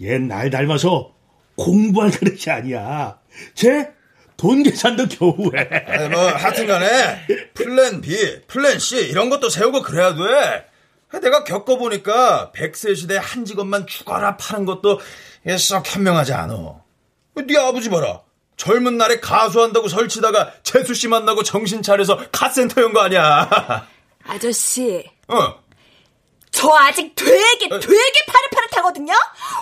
옛날 0.01 0.51
닮아서 0.51 1.13
공부할 1.55 2.11
그릇이 2.11 2.41
아니야. 2.49 3.17
쟤 3.55 3.91
돈 4.37 4.63
계산도 4.63 5.07
겨우 5.09 5.51
해. 5.55 5.67
아니, 5.87 6.09
뭐, 6.09 6.27
하여튼 6.27 6.67
간에, 6.67 7.25
Plan 7.53 8.01
B, 8.01 8.41
Plan 8.47 8.79
C, 8.79 8.97
이런 9.07 9.29
것도 9.29 9.49
세우고 9.49 9.81
그래야 9.83 10.13
돼. 10.15 10.65
내가 11.19 11.43
겪어보니까, 11.43 12.51
100세 12.55 12.95
시대 12.95 13.17
한 13.17 13.45
직업만 13.45 13.85
죽어라 13.87 14.37
파는 14.37 14.65
것도 14.65 14.99
썩 15.57 15.83
현명하지 15.95 16.33
않아. 16.33 16.81
네 17.35 17.57
아버지 17.57 17.89
봐라. 17.89 18.21
젊은 18.57 18.97
날에 18.97 19.19
가수한다고 19.19 19.87
설치다가 19.87 20.53
제수씨 20.63 21.07
만나고 21.07 21.43
정신 21.43 21.81
차려서 21.81 22.29
카센터 22.31 22.81
연 22.81 22.93
거 22.93 23.01
아니야. 23.01 23.87
아저씨, 24.25 25.03
어. 25.27 25.61
저 26.51 26.69
아직 26.77 27.13
되게, 27.15 27.67
되게 27.67 28.25
파릇파릇하거든요? 28.27 29.11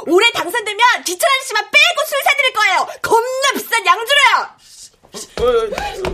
올해 0.08 0.30
당선되면 0.34 1.04
기철 1.06 1.28
아저씨만 1.30 1.64
빼고 1.64 2.06
술 2.06 2.18
사드릴 2.24 2.54
거예요! 2.54 2.88
겁나 3.02 3.52
비싼 3.54 3.86
양주로요! 3.86 4.61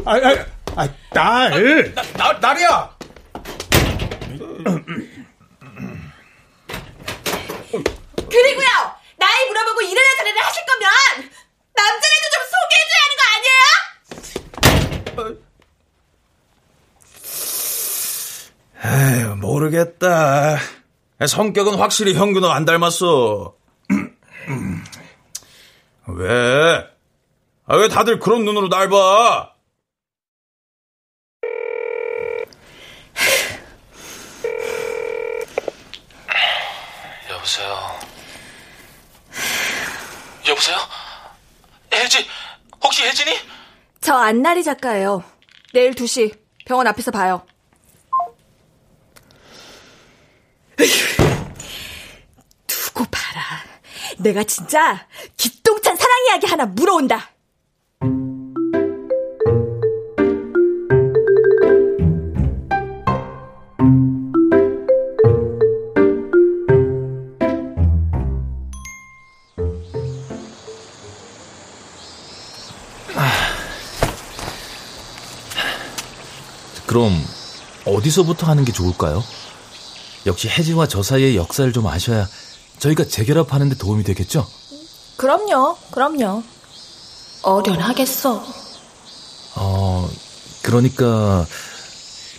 아, 0.05 0.15
아, 0.15 0.45
아, 0.75 0.87
딸. 1.13 1.93
나, 2.17 2.33
나리야! 2.33 2.97
그리고요! 8.29 8.67
나이 9.17 9.45
물어보고 9.47 9.81
이래라 9.81 10.07
저래라 10.17 10.45
하실 10.45 10.63
거면, 10.65 10.89
남자라도 11.73 12.25
좀 12.33 12.43
소개해줘야 12.53 12.99
하는 13.03 13.15
거 13.17 13.23
아니에요? 18.85 19.27
에휴, 19.29 19.35
모르겠다. 19.37 20.57
성격은 21.25 21.75
확실히 21.75 22.13
형규 22.13 22.39
너안 22.39 22.65
닮았어. 22.65 23.55
왜? 26.07 26.87
아, 27.69 27.75
왜 27.75 27.89
다들 27.89 28.17
그런 28.19 28.45
눈으로 28.45 28.69
날 28.69 28.87
봐? 28.87 29.53
여보세요. 37.29 37.99
여보세요? 40.47 40.77
혜진, 41.93 42.25
혹시 42.81 43.03
혜진이? 43.03 43.31
저 43.99 44.15
안나리 44.15 44.63
작가예요. 44.63 45.23
내일 45.73 45.91
2시 45.93 46.37
병원 46.65 46.87
앞에서 46.87 47.11
봐요. 47.11 47.45
두고 52.65 53.03
봐라. 53.11 53.41
내가 54.19 54.43
진짜 54.45 55.05
기똥찬 55.35 55.97
사랑 55.97 56.25
이야기 56.27 56.47
하나 56.47 56.65
물어온다. 56.65 57.36
그럼 76.97 77.23
어디서부터 77.85 78.47
하는 78.47 78.65
게 78.65 78.71
좋을까요? 78.71 79.23
역시 80.25 80.47
혜지와 80.49 80.87
저 80.87 81.03
사이의 81.03 81.35
역사를 81.35 81.71
좀 81.71 81.85
아셔야 81.85 82.27
저희가 82.79 83.03
재결합하는 83.05 83.69
데 83.69 83.75
도움이 83.75 84.03
되겠죠? 84.03 84.47
그럼요, 85.15 85.77
그럼요. 85.91 86.41
어련하겠어. 87.43 88.43
어, 89.57 90.09
그러니까 90.63 91.45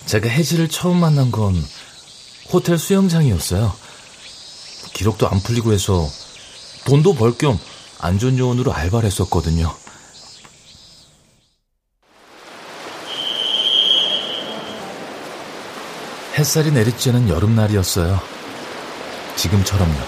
제가 0.07 0.29
혜지를 0.29 0.68
처음 0.68 0.97
만난 0.99 1.31
건 1.31 1.55
호텔 2.53 2.77
수영장이었어요. 2.77 3.73
기록도 4.92 5.29
안 5.29 5.40
풀리고 5.40 5.73
해서 5.73 6.11
돈도 6.85 7.14
벌 7.14 7.33
겸 7.38 7.57
안전 8.01 8.37
요원으로 8.37 8.73
알바를 8.73 9.07
했었거든요. 9.07 9.73
햇살이 16.38 16.70
내리쬐는 16.70 17.29
여름날이었어요. 17.29 18.20
지금처럼요. 19.35 19.98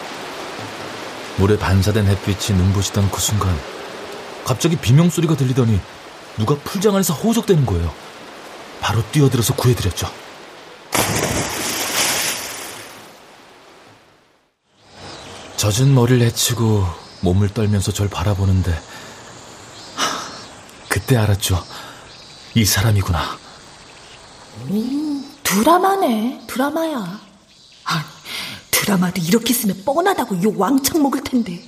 물에 1.38 1.58
반사된 1.58 2.06
햇빛이 2.06 2.56
눈부시던 2.56 3.10
그 3.10 3.20
순간 3.20 3.58
갑자기 4.44 4.76
비명소리가 4.76 5.36
들리더니 5.36 5.80
누가 6.38 6.54
풀장 6.54 6.94
안에서 6.94 7.14
호적대는 7.14 7.66
거예요. 7.66 7.92
바로 8.80 9.02
뛰어들어서 9.10 9.56
구해드렸죠. 9.56 10.08
젖은 15.56 15.92
머리를 15.92 16.24
헤치고 16.26 16.86
몸을 17.22 17.48
떨면서 17.48 17.90
절 17.90 18.08
바라보는데 18.08 18.80
그때 20.88 21.16
알았죠. 21.16 21.64
이 22.54 22.64
사람이구나. 22.64 23.36
오, 24.70 25.09
드라마네. 25.54 26.42
드라마야. 26.46 27.20
아, 27.84 28.04
드라마도 28.70 29.20
이렇게 29.20 29.52
쓰면 29.52 29.82
뻔하다고 29.84 30.42
욕 30.42 30.60
왕창 30.60 31.02
먹을 31.02 31.22
텐데. 31.24 31.66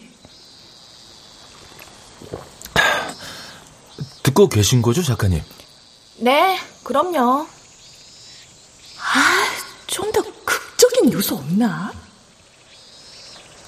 듣고 4.22 4.48
계신 4.48 4.82
거죠, 4.82 5.02
작가님? 5.02 5.42
네, 6.18 6.58
그럼요. 6.84 7.46
아, 8.98 9.46
좀 9.88 10.12
더 10.12 10.22
극적인 10.44 11.12
요소 11.12 11.36
없나? 11.36 11.92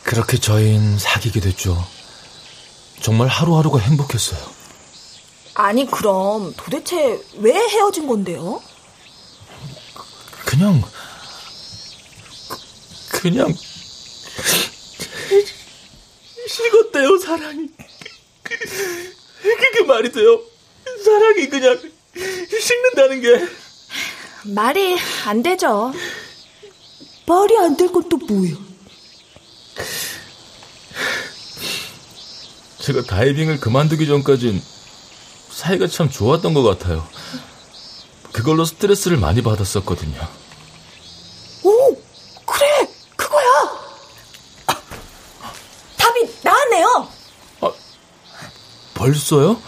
그렇게 0.04 0.38
저희는 0.38 0.98
사귀게 0.98 1.40
됐죠. 1.40 1.84
정말 3.02 3.28
하루하루가 3.28 3.78
행복했어요. 3.80 4.40
아니, 5.54 5.86
그럼 5.86 6.54
도대체 6.56 7.20
왜 7.38 7.52
헤어진 7.52 8.06
건데요? 8.06 8.60
그냥, 10.54 10.80
그, 13.10 13.20
그냥, 13.22 13.52
식었대요, 16.48 17.18
사랑이. 17.18 17.68
그게 18.44 19.84
말이 19.84 20.12
돼요. 20.12 20.40
사랑이 21.04 21.48
그냥 21.48 21.80
식는다는 22.60 23.20
게. 23.20 23.48
말이 24.44 24.96
안 25.26 25.42
되죠. 25.42 25.92
말이 27.26 27.56
안 27.58 27.76
될 27.76 27.88
건 27.90 28.08
또 28.08 28.16
뭐예요? 28.18 28.56
제가 32.78 33.02
다이빙을 33.02 33.58
그만두기 33.60 34.06
전까진 34.06 34.62
사이가 35.50 35.88
참 35.88 36.08
좋았던 36.10 36.54
것 36.54 36.62
같아요. 36.62 37.08
그걸로 38.32 38.64
스트레스를 38.64 39.16
많이 39.16 39.42
받았었거든요. 39.42 40.43
오, 41.64 41.96
그래, 42.46 42.88
그거야. 43.16 43.46
아, 44.66 44.80
답이 45.96 46.38
나왔네요. 46.42 47.08
아, 47.62 47.72
벌써요? 48.94 49.60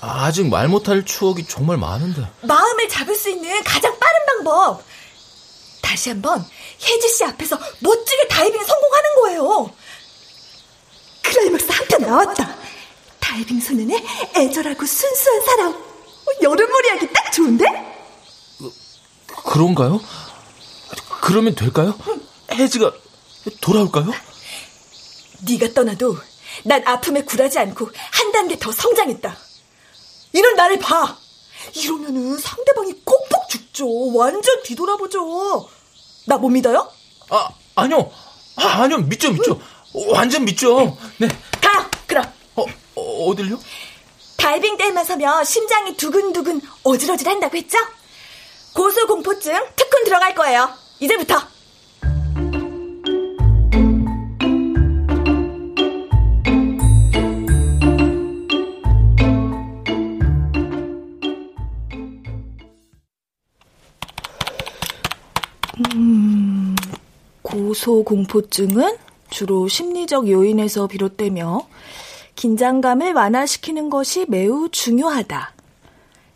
아직 0.00 0.48
말 0.48 0.68
못할 0.68 1.04
추억이 1.04 1.46
정말 1.46 1.76
많은데. 1.76 2.28
마음을 2.42 2.88
잡을 2.88 3.14
수 3.14 3.30
있는 3.30 3.62
가장 3.64 3.98
빠른 3.98 4.26
방법. 4.26 4.82
다시 5.80 6.08
한번 6.10 6.44
혜지 6.82 7.08
씨 7.08 7.24
앞에서 7.24 7.58
멋지게 7.80 8.28
다이빙 8.28 8.64
성공하는 8.64 9.14
거예요. 9.22 9.70
클라이막스 11.22 11.66
한 11.70 11.86
편 11.88 12.00
나왔다. 12.02 12.56
다이빙 13.20 13.60
소년의 13.60 14.04
애절하고 14.36 14.84
순수한 14.86 15.40
사랑. 15.44 15.84
여름몰이 16.40 16.88
하기 16.90 17.12
딱 17.12 17.30
좋은데? 17.32 17.64
그런가요? 19.44 20.00
그러면 21.22 21.54
될까요? 21.54 21.96
혜지가 22.50 22.92
돌아올까요? 23.60 24.10
네가 25.48 25.72
떠나도 25.72 26.16
난 26.64 26.86
아픔에 26.86 27.22
굴하지 27.22 27.60
않고 27.60 27.88
한 28.10 28.32
단계 28.32 28.58
더 28.58 28.72
성장했다. 28.72 29.36
이런 30.32 30.56
나를 30.56 30.80
봐. 30.80 31.16
이러면은 31.76 32.36
상대방이 32.38 32.92
꼭꼭 33.04 33.48
죽죠. 33.48 34.12
완전 34.14 34.62
뒤돌아보죠. 34.64 35.68
나 36.26 36.36
못 36.38 36.48
믿어요? 36.48 36.90
아, 37.30 37.48
아니요. 37.76 38.10
아, 38.56 38.82
아니요. 38.82 38.98
믿죠, 38.98 39.30
믿죠. 39.32 39.60
완전 40.08 40.44
믿죠. 40.44 40.96
네. 41.18 41.28
가, 41.60 41.88
그럼. 42.06 42.24
어, 42.56 42.64
어 42.96 43.26
어딜요? 43.28 43.58
다이빙 44.38 44.76
대에만 44.76 45.04
서면 45.04 45.44
심장이 45.44 45.96
두근두근 45.96 46.60
어질어질 46.82 47.28
한다고 47.28 47.56
했죠? 47.56 47.78
고소공포증 48.74 49.52
특훈 49.76 50.04
들어갈 50.04 50.34
거예요. 50.34 50.81
이제부터. 51.02 51.34
음, 65.94 66.76
고소공포증은 67.42 68.96
주로 69.30 69.66
심리적 69.66 70.28
요인에서 70.28 70.86
비롯되며 70.86 71.66
긴장감을 72.36 73.12
완화시키는 73.14 73.90
것이 73.90 74.26
매우 74.28 74.68
중요하다. 74.70 75.61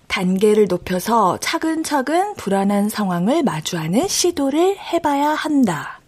단계를 0.09 0.66
높여서 0.69 1.38
차근차근 1.40 2.35
불안한 2.37 2.88
상황을 2.88 3.42
마주하는 3.42 4.09
시도를 4.09 4.77
해봐야 4.79 5.31
한다. 5.31 6.01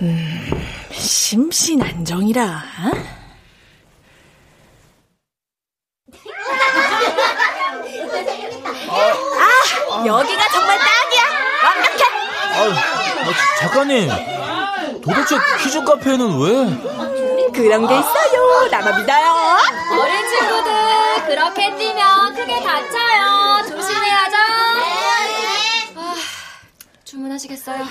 음, 0.00 0.50
심신안정이라. 0.92 2.62
아, 8.90 10.06
여기가 10.06 10.48
정말 10.48 10.78
딱이야. 10.78 11.22
완벽해. 11.64 12.04
아, 12.54 13.58
작가님, 13.60 14.08
도대체 15.02 15.36
퀴즈 15.62 15.82
카페는 15.84 16.38
왜? 16.38 17.52
그런 17.52 17.86
게 17.86 17.94
있어요. 17.94 18.68
나만 18.70 19.00
믿어요. 19.00 19.58
어린 20.00 20.28
친구들 20.28 20.81
그렇게 21.32 21.74
뛰면 21.76 22.34
크게 22.34 22.60
다쳐요. 22.62 23.62
조심해야죠. 23.70 24.36
아, 25.96 26.14
주문하시겠어요? 27.04 27.84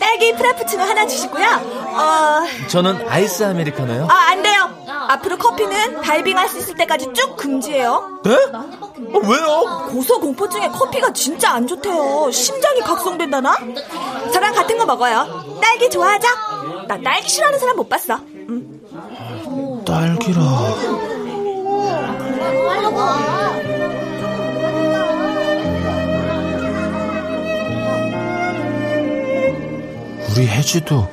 딸기 0.00 0.32
프라푸치노 0.34 0.82
하나 0.84 1.06
주시고요. 1.06 1.44
어, 1.44 2.44
저는 2.68 3.06
아이스 3.06 3.44
아메리카노요. 3.44 4.08
아, 4.10 4.30
안 4.30 4.42
돼요. 4.42 4.86
앞으로 5.10 5.36
커피는 5.36 6.00
다이빙할 6.00 6.48
수 6.48 6.56
있을 6.60 6.76
때까지 6.76 7.12
쭉 7.12 7.36
금지해요. 7.36 8.22
네? 8.24 8.34
어, 8.34 9.18
왜요? 9.22 9.88
고소공포증에 9.90 10.68
커피가 10.68 11.12
진짜 11.12 11.50
안 11.50 11.66
좋대요. 11.66 12.30
심장이 12.32 12.80
각성된다나? 12.80 13.54
저랑 14.32 14.54
같은 14.54 14.78
거 14.78 14.86
먹어요. 14.86 15.58
딸기 15.60 15.90
좋아하죠? 15.90 16.26
나 16.88 16.98
딸기 17.04 17.28
싫어하는 17.28 17.58
사람 17.58 17.76
못 17.76 17.86
봤어. 17.90 18.18
응. 18.48 19.84
딸기라. 19.84 21.07
우리 30.30 30.46
혜지도 30.46 31.08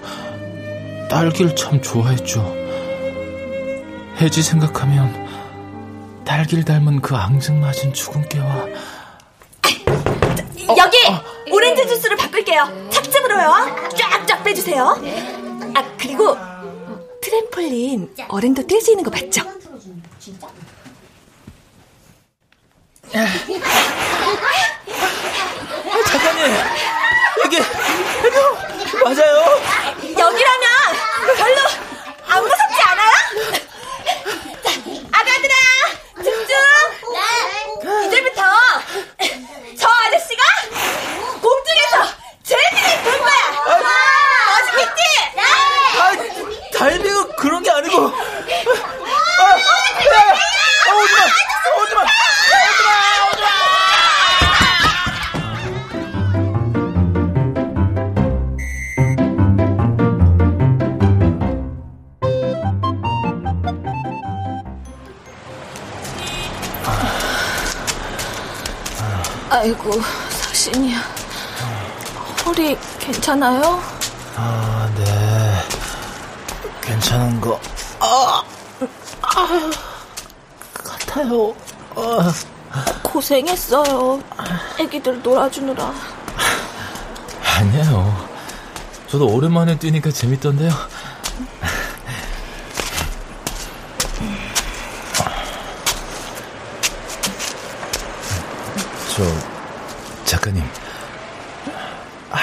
딸기를 1.09 1.55
참 1.55 1.81
좋아했죠. 1.81 2.55
혜지 4.17 4.43
생각하면 4.43 5.25
딸기를 6.25 6.63
닮은 6.63 7.01
그 7.01 7.15
앙증맞은 7.15 7.93
주근깨와 7.93 8.67
여기 10.77 10.97
오렌지 11.51 11.87
주스를 11.87 12.17
바꿀게요. 12.17 12.89
착즙으로요. 12.89 13.89
쫙쫙 13.95 14.43
빼주세요. 14.43 15.01
아 15.75 15.83
그리고 15.97 16.35
트램폴린 17.21 18.15
어른도 18.29 18.63
뛸 18.63 18.81
수 18.81 18.91
있는 18.91 19.03
거 19.03 19.11
맞죠? 19.11 19.41
작가님 26.05 26.39
여기 27.43 27.59
맞아요. 29.03 29.61
여기라면 30.17 30.65
별로 31.37 31.61
안 32.27 32.41
무섭지 32.41 32.81
않아요? 32.81 33.11
자, 34.63 34.71
아가들아 35.11 35.55
집중. 36.23 36.55
이제부터 38.07 38.41
저 39.77 39.87
괜찮아요? 73.25 73.81
아, 74.35 74.87
네. 74.95 75.03
괜찮은 76.79 77.41
거, 77.41 77.59
아, 77.99 78.43
아, 79.23 79.71
같아요. 80.75 81.55
아. 81.95 82.31
고생했어요. 83.01 84.21
애기들 84.79 85.23
놀아주느라. 85.23 85.91
아니에요. 87.57 88.27
저도 89.07 89.27
오랜만에 89.27 89.79
뛰니까 89.79 90.11
재밌던데요. 90.11 90.69
저 99.15 99.54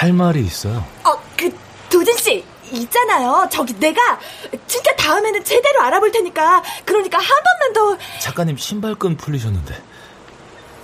할 0.03 0.11
말이 0.11 0.41
있어요. 0.41 0.85
어, 1.05 1.13
그 1.37 1.49
도진 1.89 2.17
씨 2.17 2.43
있잖아요. 2.73 3.47
저기 3.49 3.73
내가 3.79 4.19
진짜 4.67 4.93
다음에는 4.97 5.41
제대로 5.45 5.81
알아볼 5.81 6.11
테니까 6.11 6.61
그러니까 6.83 7.19
한 7.19 7.25
번만 7.25 7.73
더 7.73 7.97
작가님 8.19 8.57
신발끈 8.57 9.15
풀리셨는데. 9.15 9.81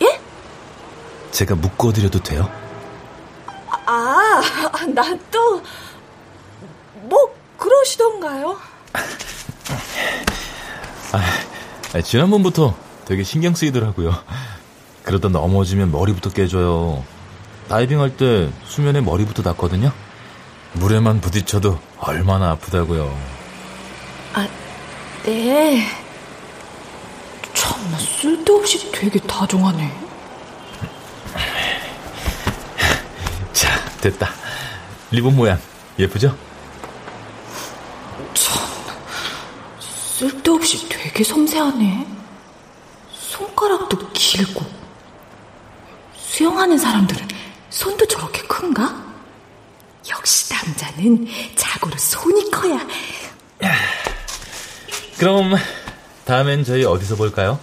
예? 0.04 0.22
제가 1.32 1.56
묶어 1.56 1.92
드려도 1.92 2.24
돼요? 2.24 2.50
아, 3.86 4.42
난 4.96 5.20
또 5.30 5.62
뭐 7.10 7.36
그러시던가요? 7.58 8.58
아, 11.94 12.02
지난번부터 12.02 12.74
되게 13.04 13.26
신경 13.26 13.54
쓰이더라고요. 13.54 14.16
그러다 15.04 15.28
넘어지면 15.28 15.92
머리부터 15.92 16.30
깨져요. 16.30 17.04
다이빙 17.70 18.02
할 18.02 18.18
때 18.18 18.52
수면에 18.66 19.00
머리부터 19.02 19.44
닿거든요. 19.44 19.92
물에만 20.74 21.22
부딪혀도 21.22 21.80
얼마나 22.00 22.50
아프다고요. 22.52 23.18
아, 24.34 24.48
네. 25.24 25.86
참나 27.54 27.98
쓸데없이 28.00 28.92
되게 28.92 29.20
다정하네. 29.20 29.90
자, 33.54 33.70
됐다. 34.02 34.30
리본 35.12 35.36
모양 35.36 35.60
예쁘죠? 35.98 36.36
쓸데없이 39.80 40.90
되게 40.90 41.24
섬세하네. 41.24 42.06
손가락도 43.14 44.10
길고. 44.12 44.66
수영하는 46.18 46.78
사람들은 46.78 47.29
손도 47.70 48.06
저렇게 48.08 48.42
큰가? 48.44 49.10
역시 50.10 50.54
남자는 50.54 51.28
자고로 51.56 51.98
손이 51.98 52.50
커야. 52.52 52.80
그럼 55.18 55.56
다음엔 56.26 56.64
저희 56.64 56.84
어디서 56.86 57.16
볼까요? 57.16 57.60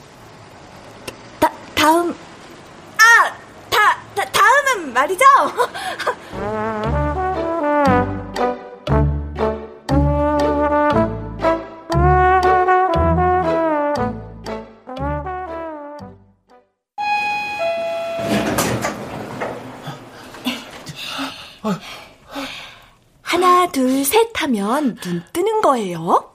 셋 24.77 24.83
하면 24.83 24.95
눈 24.97 25.23
뜨는 25.33 25.61
거예요? 25.63 26.35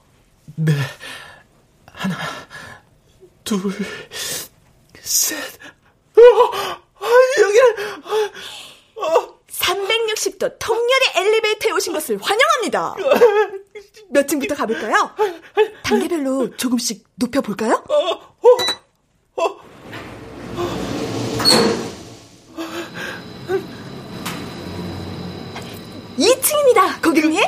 네. 0.56 0.74
하나, 1.86 2.16
둘, 3.44 3.60
셋. 5.00 5.38
어, 6.18 6.22
아, 7.00 7.08
여기는, 7.42 7.76
360도 9.50 10.58
통렬의 10.60 11.14
엘리베이터에 11.16 11.72
오신 11.72 11.94
것을 11.94 12.18
환영합니다. 12.22 12.96
몇 14.10 14.28
층부터 14.28 14.56
가볼까요? 14.56 15.12
단계별로 15.84 16.56
조금씩 16.58 17.06
높여볼까요? 17.16 17.84
2층입니다, 26.22 27.02
고객님. 27.02 27.42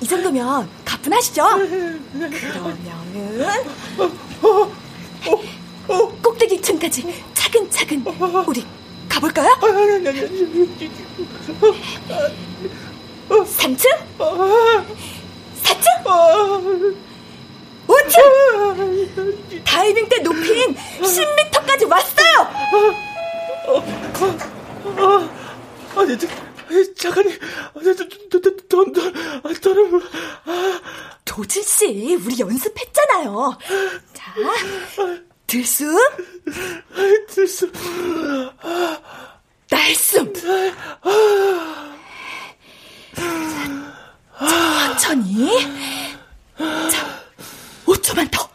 이 0.00 0.06
정도면 0.06 0.68
가뿐하시죠? 0.84 1.44
그러면은 1.44 2.32
꼭대기 6.22 6.60
층까지 6.62 7.22
차근차근 7.34 8.04
우리 8.46 8.64
가볼까요? 9.08 9.48
3층? 13.28 13.84
4층? 15.62 15.86
5층! 17.86 19.64
다이빙 19.64 20.08
때 20.08 20.18
높이는 20.22 20.74
10m까지 21.02 21.90
왔어요! 21.90 22.48
아니, 25.96 26.16
저, 26.18 26.26
작가님, 26.96 27.38
저, 27.84 27.94
저, 27.94 28.08
저, 28.30 28.40
저, 28.40 28.50
돈, 28.68 28.92
돈, 28.92 29.16
아, 29.16 29.52
돈을, 29.60 30.02
아. 30.44 30.80
도진씨, 31.24 32.16
우리 32.16 32.38
연습했잖아요. 32.38 33.58
자, 34.12 34.34
들숨, 35.46 35.96
들숨, 37.28 37.72
날숨. 39.70 40.32
자, 43.14 44.96
천천히. 44.98 45.48
자, 46.90 47.24
5초만 47.86 48.30
더. 48.30 48.48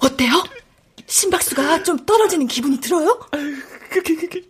어때요? 0.00 0.42
심박수가 1.14 1.84
좀 1.84 2.04
떨어지는 2.04 2.48
기분이 2.48 2.80
들어요? 2.80 3.20
그게, 3.88 4.16
그게, 4.16 4.42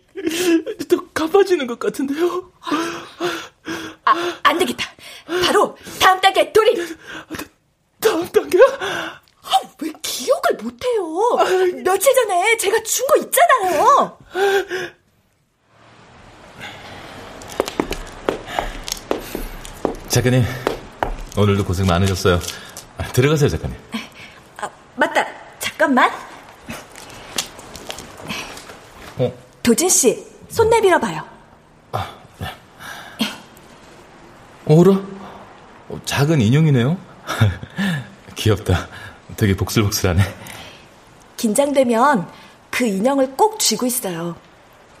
또 0.89 1.07
가빠지는 1.13 1.67
것 1.67 1.77
같은데요? 1.77 2.51
아, 4.03 4.37
안 4.41 4.57
되겠다. 4.57 4.83
바로 5.45 5.77
다음 5.99 6.19
단계 6.19 6.51
돌입. 6.51 6.97
다음 7.99 8.27
단계야? 8.29 8.63
아, 8.79 9.61
왜 9.79 9.91
기억을 10.01 10.55
못해요? 10.63 11.83
며칠 11.83 12.15
전에 12.15 12.57
제가 12.57 12.81
준 12.81 13.05
거 13.05 13.15
있잖아요. 13.17 14.17
작가님, 20.07 20.43
오늘도 21.37 21.65
고생 21.65 21.85
많으셨어요. 21.87 22.39
아, 22.97 23.03
들어가세요, 23.11 23.49
작가님. 23.49 23.75
아, 24.57 24.69
맞다. 24.95 25.25
잠깐만. 25.59 26.09
어? 29.17 29.33
도진 29.65 29.89
씨, 29.89 30.23
손 30.47 30.69
내밀어 30.69 30.99
봐요. 30.99 31.23
어라? 34.67 35.01
어, 35.89 35.99
작은 36.05 36.39
인형이네요? 36.39 36.95
귀엽다. 38.35 38.87
되게 39.35 39.55
복슬복슬하네. 39.55 40.21
긴장되면 41.37 42.27
그 42.69 42.85
인형을 42.85 43.31
꼭 43.31 43.59
쥐고 43.59 43.87
있어요. 43.87 44.35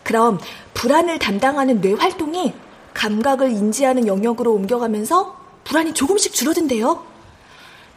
그럼 0.01 0.39
불안을 0.73 1.19
담당하는 1.19 1.79
뇌 1.79 1.93
활동이 1.93 2.55
감각을 2.95 3.51
인지하는 3.51 4.07
영역으로 4.07 4.51
옮겨가면서 4.51 5.39
불안이 5.63 5.93
조금씩 5.93 6.33
줄어든대요. 6.33 7.05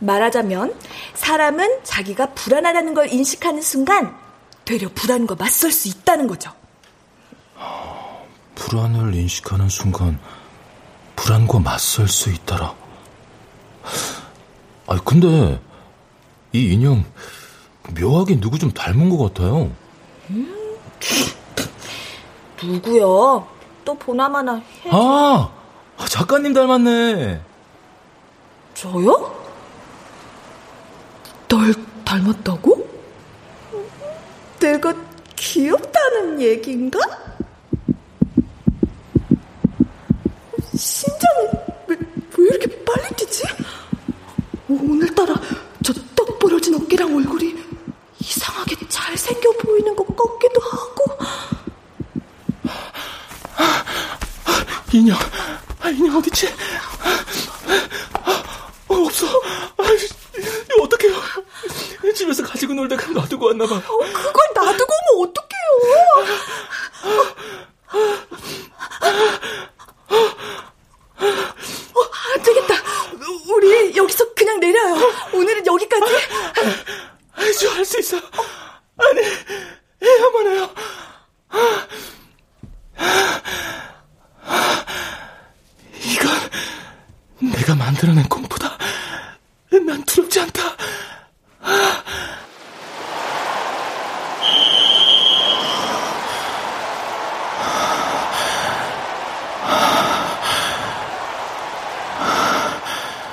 말하자면 0.00 0.74
사람은 1.14 1.78
자기가 1.84 2.34
불안하다는 2.34 2.92
걸 2.92 3.10
인식하는 3.10 3.62
순간 3.62 4.27
되려 4.68 4.86
불안과 4.94 5.34
맞설 5.34 5.72
수 5.72 5.88
있다는 5.88 6.26
거죠. 6.26 6.52
불안을 8.54 9.14
인식하는 9.14 9.70
순간 9.70 10.20
불안과 11.16 11.58
맞설 11.58 12.06
수 12.06 12.28
있다라. 12.28 12.74
아 14.86 15.00
근데 15.06 15.58
이 16.52 16.74
인형 16.74 17.02
묘하게 17.98 18.40
누구 18.40 18.58
좀 18.58 18.70
닮은 18.70 19.08
것 19.08 19.32
같아요. 19.32 19.70
음, 20.28 20.76
누구요? 22.62 23.48
또 23.86 23.94
보나마나 23.94 24.56
해. 24.56 24.90
아 24.92 25.50
작가님 26.06 26.52
닮았네. 26.52 27.40
저요? 28.74 29.34
널 31.48 31.72
닮았다고? 32.04 32.87
내가 34.72 34.94
귀엽다는 35.34 36.40
얘기인가? 36.42 36.98
심장이 40.76 41.48
왜, 41.86 41.96
왜 42.36 42.44
이렇게 42.48 42.84
빨리 42.84 43.08
뛰지? 43.16 43.44
오늘따라 44.68 45.34
저떡 45.82 46.38
부러진 46.38 46.74
어깨랑 46.74 47.16
얼굴이 47.16 47.56
이상하게 48.20 48.76
잘생겨 48.88 49.52
보이는 49.52 49.96
것 49.96 50.06
같기도 50.06 50.60
하고. 50.60 51.18
인형, 54.92 55.16
아, 55.80 55.88
인형 55.88 56.16
어딨지? 56.18 56.46
어, 58.88 58.94
없어. 58.94 59.26
아, 60.42 60.82
어떡해요. 60.82 61.14
집에서 62.14 62.42
가지고 62.42 62.74
놀다가 62.74 63.06
놔두고 63.10 63.46
왔나봐. 63.46 63.74
어, 63.76 63.80
그걸 63.80 64.42
놔두고 64.54 64.92
오면 65.14 65.28
어떡해요. 65.28 66.38
어, 71.94 72.00
안 72.34 72.42
되겠다. 72.42 72.74
우리 73.48 73.96
여기서 73.96 74.34
그냥 74.34 74.60
내려요. 74.60 74.94
오늘은 75.32 75.66
여기까지. 75.66 76.12
저할 77.60 77.84
수 77.84 77.98
있어. 78.00 78.16
아니, 78.16 79.20
해야만 80.02 80.46
해요. 80.46 80.70
이건 85.94 87.52
내가 87.52 87.74
만들어낸 87.74 88.28
공포다. 88.28 88.76
난 89.70 90.02
두렵지 90.04 90.40
않다. 90.40 90.62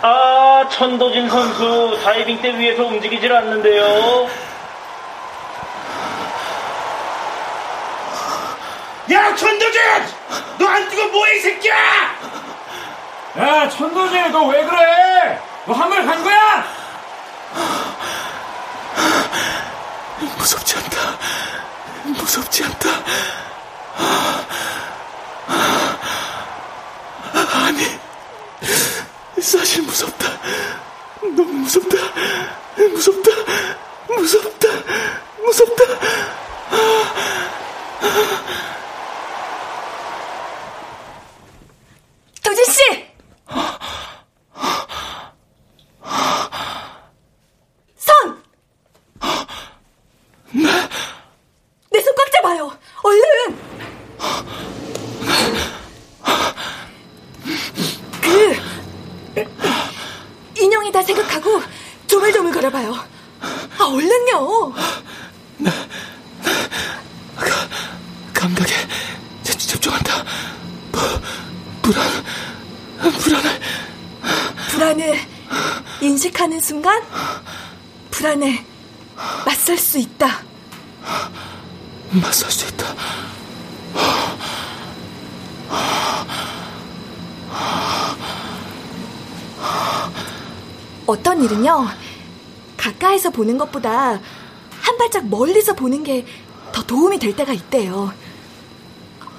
아, 0.01 0.69
천도진 0.71 1.27
선수 1.29 1.94
다이빙 2.05 2.39
대 2.39 2.55
위에서 2.55 2.83
움직이질 2.85 3.33
않는데요. 3.33 4.29
야, 9.11 9.35
천도진! 9.35 9.81
너안 10.59 10.87
뛰고 10.89 11.07
뭐해, 11.09 11.35
이 11.37 11.39
새끼야! 11.39 11.75
야, 13.39 13.69
천도진, 13.69 14.31
너 14.31 14.43
왜 14.47 14.63
그래? 14.65 15.41
너 15.65 15.73
한물 15.73 16.05
간 16.05 16.23
거야? 16.23 16.63
무섭지 20.37 20.75
않다. 20.77 21.17
무섭지 22.03 22.63
않다. 22.65 22.89
아니, 27.65 27.99
사실 29.41 29.81
무섭다. 29.83 30.27
너무 31.21 31.43
무섭다. 31.51 31.97
무섭다. 32.77 33.31
무섭다. 34.07 34.67
무섭다. 35.43 35.83
도진 42.43 42.63
씨! 42.65 43.05
선! 47.97 48.43
내 51.91 52.01
손 52.01 52.15
꽉 52.15 52.31
잡아요. 52.31 52.71
얼른! 53.03 53.57
그 58.21 58.55
인형이다 60.57 61.01
생각하고 61.03 61.61
조물조물 62.07 62.51
걸어봐요. 62.53 62.93
아 63.85 63.87
얼른요. 63.87 64.73
감각에 68.33 68.73
집- 69.43 69.59
집중한다. 69.59 70.23
부, 70.91 70.99
불안, 71.83 72.23
불안해. 73.19 73.59
불안을 74.71 75.19
인식하는 76.01 76.59
순간 76.61 76.99
불안에 78.09 78.65
맞설 79.45 79.77
수 79.77 79.99
있다. 79.99 80.41
맞설 82.09 82.49
수 82.49 82.67
있다. 82.69 82.95
어떤 91.05 91.43
일은요, 91.43 91.87
가까이서 92.89 93.31
보는 93.31 93.57
것보다 93.57 94.19
한 94.81 94.97
발짝 94.97 95.27
멀리서 95.27 95.73
보는 95.73 96.03
게 96.03 96.25
더 96.75 96.83
도움이 96.83 97.19
될 97.19 97.33
때가 97.33 97.53
있대요. 97.53 98.13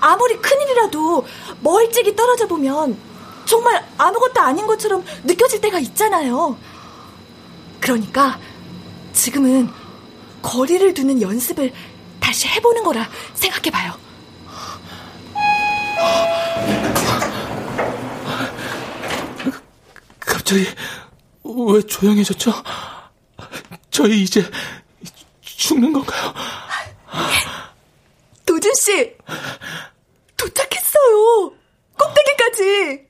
아무리 0.01 0.39
큰일이라도 0.39 1.27
멀찍이 1.61 2.17
떨어져 2.17 2.47
보면 2.49 2.97
정말 3.45 3.87
아무것도 3.99 4.41
아닌 4.41 4.67
것처럼 4.67 5.05
느껴질 5.25 5.61
때가 5.61 5.79
있잖아요. 5.81 6.57
그러니까 7.79 8.41
지금은 9.13 9.69
거리를 10.41 10.95
두는 10.95 11.21
연습을 11.21 11.75
다시 12.21 12.49
해보는 12.49 12.83
거라 12.83 13.07
생각해봐요. 13.35 13.93
갑자기 20.21 20.65
왜 21.45 21.83
조용해졌죠? 21.83 22.53
저희 23.97 24.25
이제 24.25 24.45
죽는 25.41 25.91
건가요? 25.91 26.35
도준 28.45 28.75
씨 28.75 29.17
도착했어요. 30.37 31.55
꼭대기까지. 31.99 33.07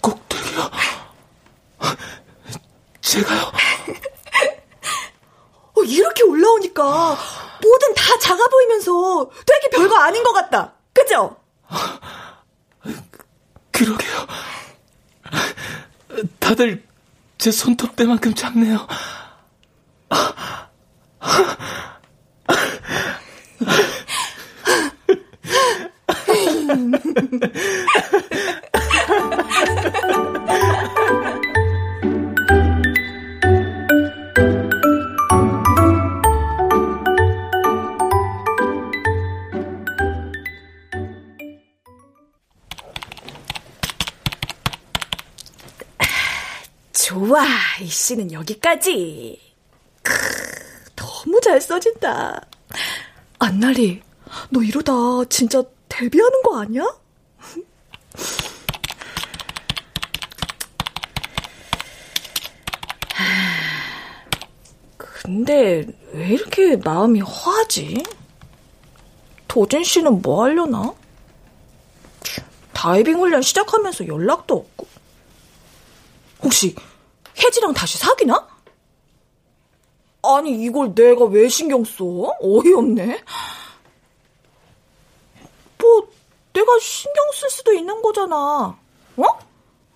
꼭대기요? 0.00 0.70
제가요? 3.00 3.42
어, 5.74 5.82
이렇게 5.82 6.22
올라오니까 6.22 7.18
뭐든 7.60 7.94
다 7.94 8.16
작아 8.20 8.46
보이면서 8.46 9.28
되게 9.44 9.76
별거 9.76 9.96
아닌 9.96 10.22
것 10.22 10.32
같다. 10.32 10.74
그죠? 10.92 11.36
그러게요. 13.72 14.26
다들 16.38 16.88
제 17.40 17.50
손톱대만큼 17.50 18.34
작네요. 18.34 18.86
좋아, 20.10 21.56
이 48.00 48.02
씨는 48.02 48.32
여기까지. 48.32 49.38
크, 50.02 50.14
너무 50.96 51.38
잘 51.42 51.60
써진다. 51.60 52.40
안나리, 53.38 54.00
너 54.48 54.62
이러다 54.62 54.92
진짜 55.28 55.62
데뷔하는 55.86 56.42
거 56.42 56.62
아니야? 56.62 56.82
근데 64.96 65.86
왜 66.12 66.28
이렇게 66.28 66.76
마음이 66.76 67.20
허하지? 67.20 68.02
도진 69.46 69.84
씨는 69.84 70.22
뭐 70.22 70.44
하려나? 70.44 70.94
다이빙 72.72 73.18
훈련 73.20 73.42
시작하면서 73.42 74.06
연락도 74.06 74.56
없고. 74.56 74.86
혹시 76.42 76.74
혜지랑 77.42 77.72
다시 77.72 77.98
사귀나? 77.98 78.48
아니 80.22 80.62
이걸 80.62 80.94
내가 80.94 81.24
왜 81.24 81.48
신경 81.48 81.84
써? 81.84 82.04
어이없네. 82.42 83.24
뭐 85.78 86.08
내가 86.52 86.78
신경 86.80 87.24
쓸 87.34 87.50
수도 87.50 87.72
있는 87.72 88.02
거잖아. 88.02 88.36
어? 89.16 89.24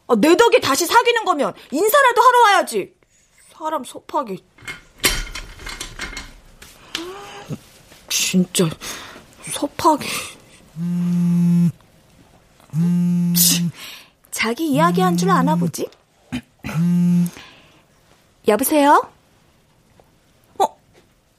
아, 0.06 0.14
내 0.16 0.36
덕에 0.36 0.60
다시 0.60 0.86
사귀는 0.86 1.24
거면 1.24 1.54
인사라도 1.70 2.22
하러 2.22 2.40
와야지. 2.42 2.94
사람 3.52 3.84
섭하기. 3.84 4.44
진짜 8.08 8.68
섭하기. 9.52 10.06
자기 14.30 14.70
이야기한 14.70 15.16
줄 15.16 15.30
아나 15.30 15.54
보지? 15.56 15.88
여보세요? 18.46 19.08
어, 20.58 20.76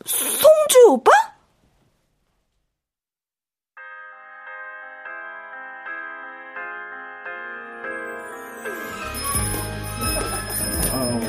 송주 0.06 0.88
오빠? 0.90 1.12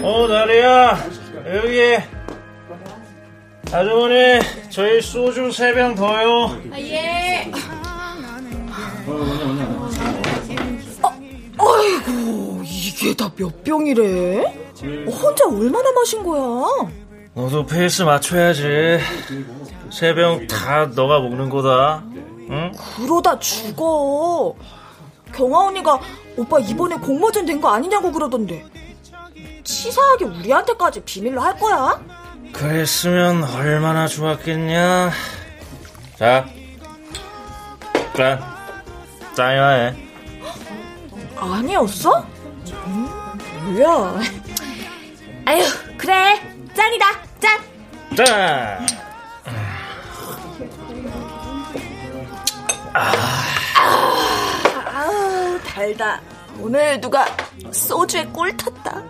어, 0.03 0.27
나리야. 0.29 0.99
여기. 1.55 1.97
아주머니, 3.73 4.41
저희 4.71 5.01
소주 5.03 5.51
세병 5.51 5.97
더요. 5.97 6.61
아, 6.73 6.79
예. 6.79 7.06
이게 13.07 13.15
다 13.15 13.31
몇 13.37 13.63
병이래? 13.63 14.43
혼자 15.07 15.47
얼마나 15.47 15.93
마신 15.93 16.25
거야? 16.25 16.91
너도 17.35 17.65
페이스 17.65 18.03
맞춰야지. 18.03 18.99
세 19.93 20.13
병 20.15 20.47
다 20.49 20.87
너가 20.87 21.21
먹는 21.21 21.49
거다. 21.49 22.03
응? 22.51 22.73
그러다 22.97 23.39
죽어. 23.39 24.57
경아 25.33 25.59
언니가 25.69 26.01
오빠 26.37 26.59
이번에 26.59 26.97
공모전 26.97 27.47
된 27.47 27.61
거 27.61 27.69
아니냐고 27.69 28.11
그러던데. 28.11 28.65
치사하게 29.63 30.25
우리한테까지 30.25 31.03
비밀로 31.03 31.41
할 31.41 31.57
거야? 31.59 32.01
그랬으면 32.53 33.45
얼마나 33.45 34.09
좋았겠냐. 34.09 35.11
자, 36.19 36.47
그래. 38.15 38.39
짱이나 39.37 39.69
해. 39.71 39.97
아니었어? 41.37 42.27
음, 43.67 43.75
뭐야. 43.75 44.21
아유, 45.47 45.63
그래. 45.99 46.41
짠이다, 46.75 47.07
짠. 47.41 47.61
짠! 48.17 48.87
아우, 54.93 55.59
달다. 55.67 56.21
오늘 56.59 57.01
누가 57.01 57.27
소주에 57.73 58.27
꿀 58.27 58.57
탔다. 58.57 59.03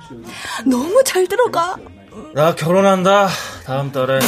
너무 0.64 1.02
잘 1.04 1.26
들어가. 1.26 1.76
나 2.34 2.54
결혼한다. 2.54 3.28
다음 3.64 3.92
달에. 3.92 4.18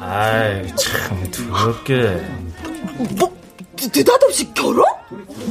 아이, 0.00 0.74
참, 0.76 1.30
더럽게. 1.30 2.26
뭐, 3.18 3.36
느닷없이 3.80 4.52
결혼? 4.54 4.84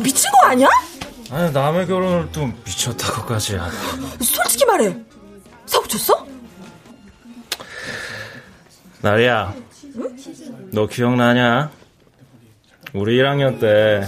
미친 0.04 0.30
거 0.32 0.48
아니야? 0.48 0.68
아니, 1.32 1.52
남의 1.52 1.88
결혼을 1.88 2.30
또 2.32 2.46
미쳤다고까지. 2.66 3.58
솔직히 4.22 4.66
말해. 4.66 4.96
사고 5.66 5.88
쳤어? 5.88 6.26
나리야, 9.02 9.54
너 10.72 10.88
기억나냐? 10.88 11.72
우리 12.94 13.18
1학년 13.18 13.60
때 13.60 14.04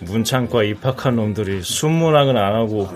문창과 0.00 0.62
입학한 0.64 1.16
놈들이 1.16 1.62
순문학은 1.62 2.36
안 2.36 2.54
하고 2.54 2.88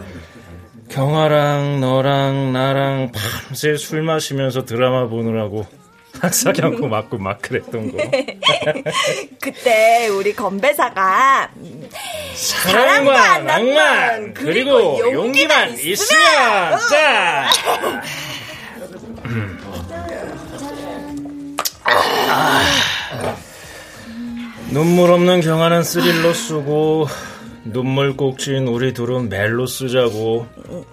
경아랑 0.89 1.81
너랑 1.81 2.53
나랑 2.53 3.13
밤새 3.13 3.77
술 3.77 4.03
마시면서 4.03 4.65
드라마 4.65 5.09
보느라고 5.09 5.67
않고 6.23 6.89
맞고 6.89 7.19
막 7.19 7.41
그랬던 7.43 7.93
거. 7.93 7.99
그때 9.41 10.09
우리 10.09 10.35
건배사가 10.35 11.51
사랑과 12.35 13.39
낭만 13.39 14.35
그리고 14.35 14.99
용기만 15.01 15.79
있으면 15.79 16.79
자. 16.91 17.49
아. 21.89 23.37
눈물 24.71 25.13
없는 25.13 25.41
경아는 25.41 25.85
스릴로 25.85 26.33
쓰고 26.33 27.07
눈물 27.65 28.17
꼭진 28.17 28.67
우리 28.67 28.93
둘은 28.93 29.29
멜로 29.29 29.67
쓰자고 29.67 30.47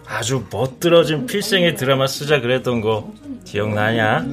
아주 0.05 0.45
멋들어진 0.51 1.25
필생의 1.25 1.75
드라마 1.75 2.07
쓰자 2.07 2.39
그랬던 2.39 2.81
거 2.81 3.11
기억나냐? 3.45 4.25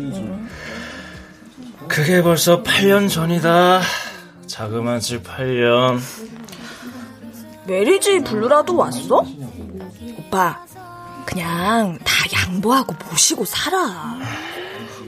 그게 1.90 2.22
벌써 2.22 2.62
8년 2.62 3.10
전이다. 3.10 3.80
자그마치 4.46 5.22
8년. 5.22 5.98
메리지 7.66 8.20
블루라도 8.20 8.76
왔어? 8.76 9.24
오빠, 10.18 10.64
그냥 11.26 11.98
다 12.04 12.14
양보하고 12.32 12.94
모시고 13.10 13.44
살아. 13.44 14.16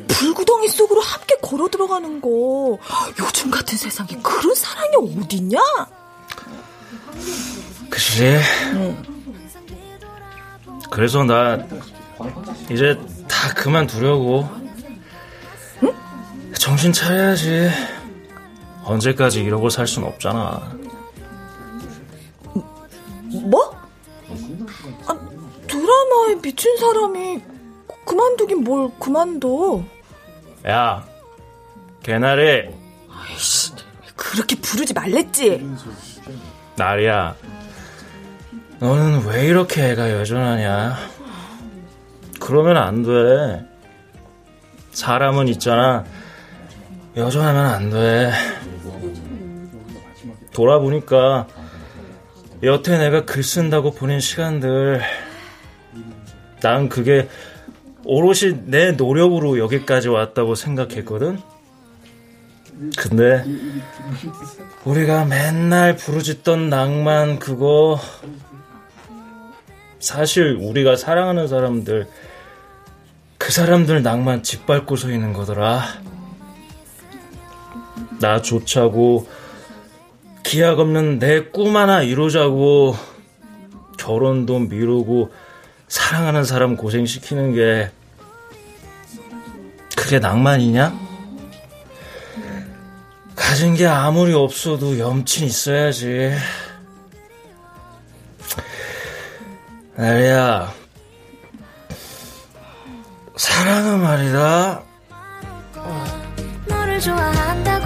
불구덩이 0.08 0.68
속으로 0.68 1.00
함께 1.00 1.36
걸어 1.40 1.68
들어가는 1.68 2.20
거 2.20 2.78
요즘 3.20 3.52
같은 3.52 3.78
세상에 3.78 4.08
그런 4.20 4.52
사랑이 4.52 4.90
어딨냐? 4.96 5.60
그치? 7.90 8.40
그래서 10.90 11.22
나 11.22 11.58
이제 12.68 12.98
다 13.28 13.54
그만두려고. 13.54 14.61
정신 16.62 16.92
차려야지. 16.92 17.70
언제까지 18.84 19.42
이러고 19.42 19.68
살 19.68 19.84
순 19.88 20.04
없잖아. 20.04 20.62
뭐? 23.42 23.76
아, 25.08 25.18
드라마에 25.66 26.40
미친 26.40 26.76
사람이 26.76 27.42
그만두긴 28.06 28.62
뭘 28.62 28.88
그만둬. 29.00 29.82
야, 30.68 31.04
개나리, 32.04 32.70
아이씨, 33.10 33.72
그렇게 34.14 34.54
부르지 34.54 34.94
말랬지. 34.94 35.68
나리야. 36.76 37.34
너는 38.78 39.26
왜 39.26 39.46
이렇게 39.46 39.90
애가 39.90 40.12
여전하냐? 40.12 40.96
그러면 42.38 42.76
안 42.76 43.02
돼. 43.02 43.66
사람은 44.92 45.48
있잖아. 45.48 46.04
여전하면 47.16 47.66
안 47.66 47.90
돼. 47.90 48.32
돌아보니까 50.52 51.46
여태 52.62 52.98
내가 52.98 53.24
글 53.24 53.42
쓴다고 53.42 53.92
보낸 53.92 54.20
시간들 54.20 55.00
난 56.60 56.88
그게 56.88 57.28
오롯이 58.04 58.66
내 58.66 58.92
노력으로 58.92 59.58
여기까지 59.58 60.08
왔다고 60.08 60.54
생각했거든. 60.54 61.38
근데 62.96 63.44
우리가 64.84 65.24
맨날 65.24 65.96
부르짖던 65.96 66.68
낭만 66.68 67.38
그거 67.38 67.98
사실 70.00 70.56
우리가 70.60 70.96
사랑하는 70.96 71.46
사람들 71.46 72.08
그 73.38 73.52
사람들 73.52 74.02
낭만 74.02 74.42
짓밟고 74.42 74.96
서 74.96 75.10
있는 75.10 75.32
거더라. 75.32 75.82
나조차고 78.22 79.28
기약 80.44 80.78
없는 80.78 81.18
내 81.18 81.50
꿈 81.52 81.76
하나 81.76 82.02
이루자고 82.02 82.96
결혼도 83.98 84.60
미루고 84.60 85.30
사랑하는 85.88 86.44
사람 86.44 86.76
고생시키는 86.76 87.54
게 87.54 87.90
그게 89.96 90.18
낭만이냐? 90.18 90.98
가진 93.36 93.74
게 93.74 93.86
아무리 93.86 94.32
없어도 94.32 94.98
염친 94.98 95.46
있어야지. 95.46 96.32
나리야, 99.94 100.72
사랑은 103.36 104.00
말이다. 104.00 104.82
너를 105.74 106.11
좋아한다고 107.02 107.84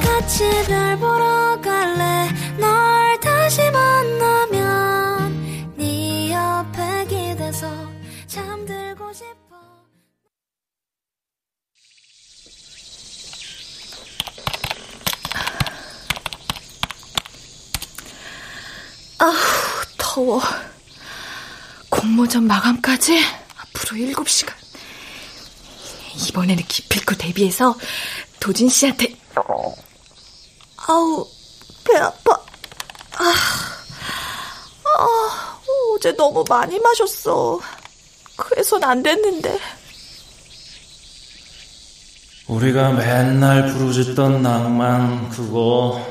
같이 0.00 0.44
별 0.66 0.98
보러 0.98 1.58
갈래 1.62 2.30
널 2.58 3.18
다시 3.20 3.62
만나면 3.70 5.32
네 5.76 6.30
옆에 6.32 7.06
기대서 7.06 7.66
잠들고 8.26 9.12
싶어 9.14 9.34
아우, 19.18 19.32
더워. 19.96 20.42
공모전 21.88 22.44
마감까지 22.44 23.18
앞으로 23.56 23.96
7시간. 23.96 24.52
이번에는 26.28 26.62
기필코 26.68 27.14
대비해서 27.16 27.74
도진 28.44 28.68
씨한테. 28.68 29.16
아우, 30.86 31.26
배 31.82 31.96
아파. 31.96 32.32
아, 33.16 33.34
아, 34.84 35.60
어제 35.94 36.14
너무 36.14 36.44
많이 36.46 36.78
마셨어. 36.78 37.58
그래선 38.36 38.84
안 38.84 39.02
됐는데. 39.02 39.58
우리가 42.48 42.92
맨날 42.92 43.72
부르짖던 43.72 44.42
낭만 44.42 45.30
그거 45.30 46.06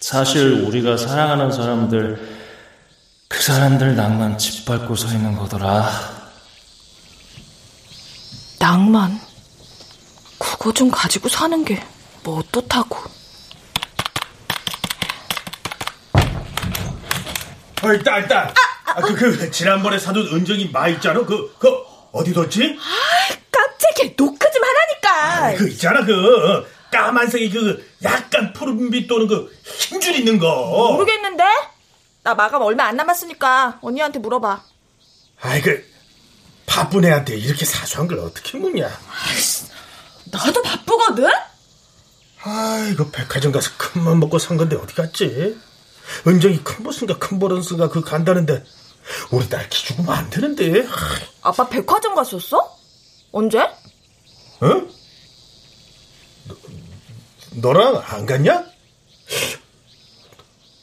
사실 0.00 0.64
우리가 0.64 0.96
사랑하는 0.96 1.52
사람들 1.52 2.38
그 3.28 3.42
사람들 3.42 3.96
낭만 3.96 4.38
짓밟고 4.38 4.96
서 4.96 5.08
있는 5.08 5.36
거더라. 5.36 5.90
낭만? 8.58 9.25
그거 10.66 10.72
좀 10.72 10.90
가지고 10.90 11.28
사는 11.28 11.64
게 11.64 11.80
뭐 12.24 12.40
어떻다고. 12.40 12.96
어이, 17.84 18.02
딸, 18.02 18.26
딸. 18.26 18.52
아, 18.84 19.00
그, 19.00 19.14
그, 19.14 19.48
지난번에 19.52 19.96
사둔 19.96 20.26
은정이 20.34 20.70
마 20.72 20.88
있잖아. 20.88 21.24
그, 21.24 21.54
그, 21.60 21.68
어디 22.10 22.32
뒀지? 22.32 22.76
아, 22.80 23.34
깜짝이야. 23.52 24.14
노크 24.16 24.38
좀 24.52 24.62
하라니까. 24.64 25.44
아, 25.46 25.54
그 25.54 25.68
있잖아, 25.68 26.04
그, 26.04 26.66
까만색이 26.90 27.50
그, 27.50 27.88
약간 28.02 28.52
푸른빛 28.52 29.06
도는 29.06 29.28
그, 29.28 29.56
힘줄 29.62 30.16
있는 30.16 30.40
거. 30.40 30.92
모르겠는데? 30.94 31.44
나 32.24 32.34
마감 32.34 32.62
얼마 32.62 32.86
안 32.86 32.96
남았으니까 32.96 33.78
언니한테 33.82 34.18
물어봐. 34.18 34.64
아이, 35.42 35.62
그, 35.62 35.88
바쁜 36.66 37.04
애한테 37.04 37.36
이렇게 37.36 37.64
사소한 37.64 38.08
걸 38.08 38.18
어떻게 38.18 38.58
묻냐? 38.58 38.88
나도 40.36 40.62
바쁘거든? 40.62 41.28
아이고, 42.42 43.10
백화점 43.10 43.52
가서 43.52 43.70
큰맘 43.76 44.20
먹고 44.20 44.38
산 44.38 44.56
건데 44.56 44.76
어디 44.76 44.94
갔지? 44.94 45.58
은정이 46.26 46.62
큰 46.62 46.84
보스인가 46.84 47.18
큰 47.18 47.38
버런스가 47.38 47.88
그 47.88 48.00
간다는데, 48.02 48.64
우리 49.30 49.48
딸 49.48 49.68
기 49.68 49.84
죽으면 49.86 50.14
안 50.14 50.30
되는데. 50.30 50.86
아빠 51.42 51.68
백화점 51.68 52.14
갔었어? 52.14 52.76
언제? 53.32 53.58
어? 53.60 54.66
너, 56.44 56.56
너랑 57.54 58.02
안 58.06 58.26
갔냐? 58.26 58.64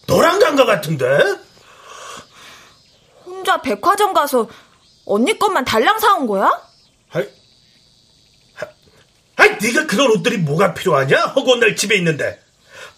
너랑 0.08 0.40
간것 0.40 0.66
같은데? 0.66 1.06
혼자 3.26 3.62
백화점 3.62 4.14
가서 4.14 4.48
언니 5.06 5.38
것만 5.40 5.66
달랑 5.66 6.00
사온 6.00 6.28
거야? 6.28 6.50
아이, 7.12 7.28
네가 9.64 9.88
그런 9.88 10.12
옷들이 10.12 10.38
뭐가 10.38 10.74
필요하냐? 10.74 11.18
허구한 11.36 11.60
날 11.60 11.76
집에 11.76 11.96
있는데. 11.96 12.42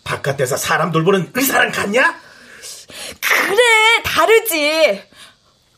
바깥에서 0.03 0.57
사람 0.57 0.91
돌보는 0.91 1.32
의사랑 1.34 1.72
같냐? 1.72 2.20
그래, 3.22 4.03
다르지. 4.03 5.03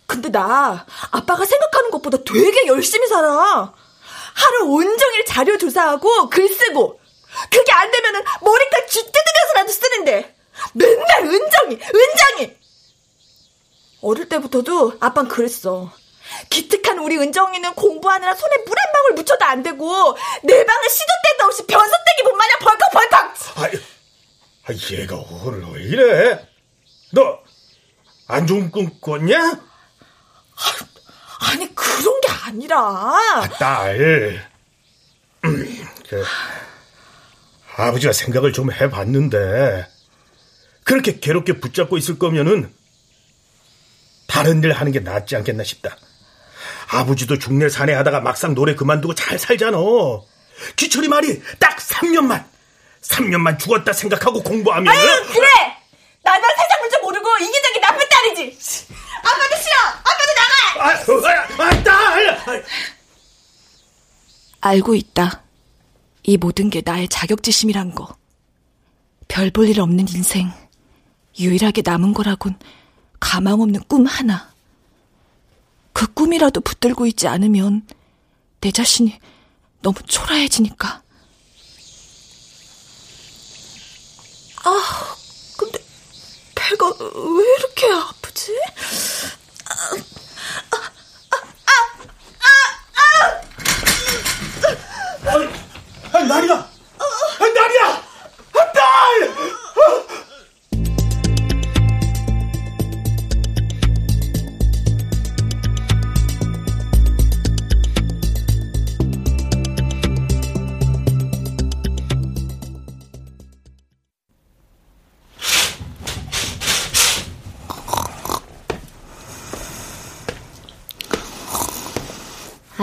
근데 0.05 0.29
나 0.29 0.85
아빠가 1.11 1.45
생각하는 1.45 1.91
것보다 1.91 2.17
되게 2.23 2.67
열심히 2.67 3.07
살아. 3.07 3.73
하루 4.33 4.65
온종일 4.65 5.25
자료 5.25 5.57
조사하고 5.57 6.29
글 6.29 6.47
쓰고 6.47 6.99
그게 7.51 7.71
안 7.71 7.91
되면은 7.91 8.23
머리카락 8.41 8.87
쥐뜯으면서라도 8.87 9.71
쓰는데 9.71 10.35
맨날 10.73 11.25
은정이, 11.25 11.75
은정이. 11.75 12.57
어릴 14.01 14.29
때부터도 14.29 14.97
아빤 14.99 15.27
그랬어. 15.27 15.91
기특한 16.49 16.99
우리 16.99 17.17
은정이는 17.17 17.73
공부하느라 17.73 18.33
손에 18.35 18.57
물 18.65 18.77
한 18.77 18.91
방울 18.93 19.13
묻혀도 19.13 19.45
안 19.45 19.63
되고 19.63 20.17
내 20.43 20.65
방은 20.65 20.89
시도 20.89 21.05
때도 21.23 21.45
없이 21.45 21.65
변소떼기 21.67 22.23
못 22.23 22.31
마냥 22.33 22.59
벌컥벌컥. 22.59 23.35
아이, 23.55 23.71
아, 24.65 24.73
얘가 24.93 25.15
오늘 25.17 25.63
왜 25.73 25.83
이래? 25.83 26.47
너 27.13 27.47
안 28.29 28.45
좋은 28.45 28.69
꿈 28.71 28.89
꿨냐? 28.99 29.37
아니 31.39 31.73
그런 31.73 32.19
게 32.21 32.27
아니라. 32.45 32.77
아, 32.77 33.47
딸, 33.57 34.49
음, 35.45 35.87
그, 36.09 36.25
아버지가 37.77 38.11
생각을 38.11 38.51
좀 38.51 38.71
해봤는데 38.71 39.87
그렇게 40.83 41.19
괴롭게 41.19 41.59
붙잡고 41.59 41.97
있을 41.97 42.19
거면은 42.19 42.73
다른 44.27 44.61
일 44.63 44.73
하는 44.73 44.91
게 44.91 44.99
낫지 44.99 45.35
않겠나 45.37 45.63
싶다. 45.63 45.95
아버지도 46.89 47.37
중내 47.37 47.69
사내 47.69 47.93
하다가 47.93 48.21
막상 48.21 48.53
노래 48.55 48.75
그만두고 48.75 49.13
잘 49.15 49.37
살잖아. 49.37 49.77
기철이 50.75 51.07
말이 51.07 51.41
딱 51.59 51.77
3년만, 51.77 52.43
3년만 53.01 53.59
죽었다 53.59 53.93
생각하고 53.93 54.41
공부하면. 54.41 54.93
아유, 54.93 55.07
그래! 55.27 55.47
나는 56.23 56.41
세상 56.57 56.81
물정 56.81 57.01
모르고 57.03 57.27
이기적인 57.37 57.81
나쁜 57.81 58.09
딸이지! 58.09 58.87
아빠도 59.17 59.61
싫어! 59.61 59.75
아빠도 60.03 60.33
나가! 60.35 61.63
아, 61.63 61.63
아, 61.63 61.67
아, 61.69 61.83
딸! 61.83 62.63
알고 64.61 64.95
있다. 64.95 65.43
이 66.23 66.37
모든 66.37 66.69
게 66.69 66.81
나의 66.83 67.07
자격지심이란 67.07 67.95
거. 67.95 68.15
별 69.27 69.51
볼 69.51 69.67
일 69.69 69.79
없는 69.79 70.07
인생. 70.09 70.51
유일하게 71.39 71.83
남은 71.85 72.13
거라곤 72.13 72.57
가망 73.19 73.61
없는 73.61 73.83
꿈 73.87 74.05
하나. 74.05 74.51
그 75.97 76.05
꿈이라도 76.13 76.61
붙들고 76.61 77.07
있지 77.07 77.27
않으면 77.27 77.81
내 78.61 78.69
자신이 78.69 79.19
너무 79.81 79.95
초라해지니까. 80.05 81.01
아, 84.63 85.15
근데 85.57 85.79
배가 86.53 86.87
왜 86.99 87.45
이렇게 87.57 87.91
아프지? 87.91 88.51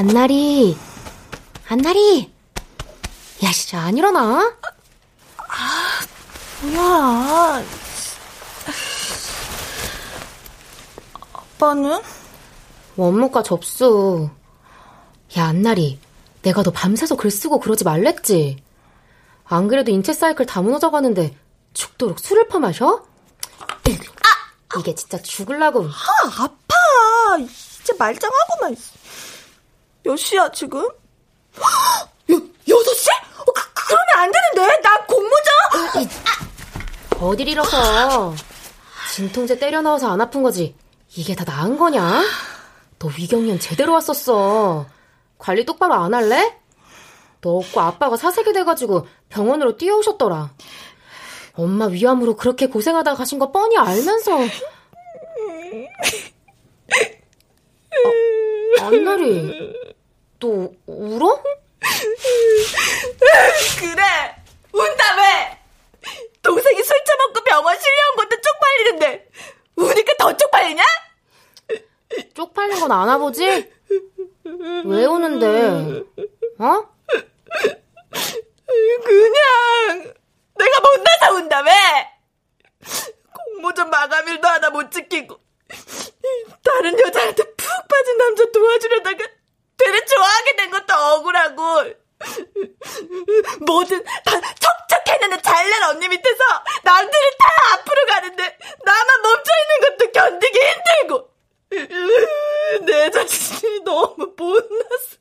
안나리, 0.07 0.77
안나리. 1.67 2.31
야, 3.43 3.51
진짜 3.51 3.81
안 3.81 3.97
일어나? 3.97 4.55
뭐야. 6.61 7.65
아빠는? 11.33 12.03
원무과 12.97 13.43
접수. 13.45 14.29
야, 15.39 15.47
안나리. 15.47 15.99
내가 16.43 16.63
너 16.63 16.71
밤새서 16.71 17.17
글 17.17 17.31
쓰고 17.31 17.59
그러지 17.59 17.85
말랬지? 17.85 18.63
안 19.47 19.69
그래도 19.69 19.91
인체 19.91 20.13
사이클 20.13 20.45
다 20.45 20.61
무너져 20.61 20.91
가는데 20.91 21.35
죽도록 21.73 22.21
술을 22.21 22.49
퍼마셔? 22.49 23.07
아! 23.71 24.79
이게 24.79 24.95
진짜 24.95 25.17
죽을라고. 25.17 25.87
아, 25.87 26.43
아파. 26.45 27.39
이제 27.39 27.95
말짱하고만. 27.99 28.77
몇 30.05 30.17
시야, 30.17 30.51
지금? 30.53 30.81
여, 32.31 32.41
여섯 32.69 32.95
시? 32.95 33.11
어, 33.11 33.45
그, 33.45 33.63
그러면 33.75 34.07
안 34.17 34.31
되는데. 34.33 34.81
나 34.83 35.05
공모전. 35.07 36.09
어딜 37.21 37.49
잃어서. 37.49 38.35
진통제 39.15 39.59
때려 39.59 39.81
넣어서 39.83 40.11
안 40.11 40.21
아픈 40.21 40.43
거지. 40.43 40.77
이게 41.17 41.35
다 41.35 41.45
나은 41.45 41.79
거냐? 41.79 42.23
너 42.99 43.09
위경련 43.17 43.59
제대로 43.59 43.93
왔었어. 43.95 44.87
관리 45.39 45.65
똑바로 45.65 45.95
안 45.95 46.13
할래? 46.15 46.59
너 47.41 47.57
없고 47.59 47.81
아빠가 47.81 48.17
사색이 48.17 48.53
돼가지고 48.53 49.07
병원으로 49.29 49.77
뛰어오셨더라. 49.77 50.53
엄마 51.55 51.87
위암으로 51.87 52.37
그렇게 52.37 52.67
고생하다 52.67 53.15
가신 53.15 53.39
거 53.39 53.53
뻔히 53.53 53.77
알면서. 53.77 54.39
아, 58.81 58.87
안나리, 58.87 59.73
너 60.41 60.71
울어? 60.87 61.43
그래. 63.81 64.03
운다며. 64.73 65.23
동생이 66.43 66.83
술 66.83 66.97
처먹고 67.05 67.43
병원 67.45 67.79
실려온 67.81 68.17
것도 68.17 68.41
쪽팔리는데 68.41 69.29
우니까 69.77 70.15
더 70.19 70.37
쪽팔리냐? 70.37 70.83
쪽팔린 72.35 72.81
건안 72.81 73.09
와보지? 73.09 73.73
왜 74.85 75.05
우는데? 75.07 76.03
어? 76.59 76.89
그냥 79.05 80.15
내가 80.57 80.81
못나서 80.81 81.35
운다며 81.35 81.71
공모전 83.33 83.91
마감일도 83.91 84.47
하나 84.47 84.71
못 84.71 84.91
지키고 84.91 85.39
다른 86.63 86.99
여자한테 86.99 87.43
푹 87.55 87.89
빠진 87.89 88.19
남자 88.19 88.45
도와주려다가 88.53 89.25
되레 89.77 90.05
좋아하게 90.05 90.57
된 90.57 90.71
것도 90.71 90.95
억울하고 90.95 91.85
뭐든 93.67 94.05
다 94.05 94.41
척척했는데 94.41 95.43
잘난 95.43 95.91
언니 95.91 96.09
밑에서 96.09 96.45
남들이 96.83 97.31
다 97.39 97.75
앞으로 97.75 98.07
가는데 98.07 98.59
나만 98.85 99.23
멈춰있는 99.23 99.81
것도 99.81 100.13
견디기 100.13 100.59
힘들고. 100.59 101.35
내 102.87 103.11
자신이 103.11 103.81
너무 103.81 104.33
못났어. 104.37 105.19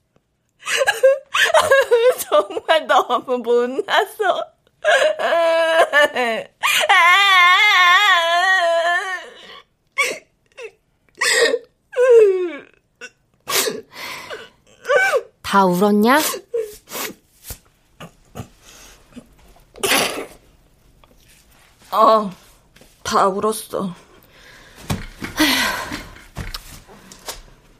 정말 2.19 2.87
너무 2.87 3.37
못났어 3.39 4.53
다 15.41 15.65
울었냐? 15.65 16.19
어, 21.91 22.29
다 23.03 23.27
울었어. 23.27 23.93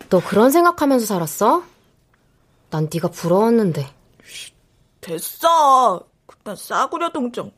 너 0.10 0.20
그런 0.20 0.52
생각하면서 0.52 1.06
살았어? 1.06 1.64
난 2.70 2.88
네가 2.94 3.10
부러웠는데. 3.10 3.92
됐어. 5.02 6.06
그딴 6.28 6.56
싸구려 6.56 7.12
동정. 7.12 7.52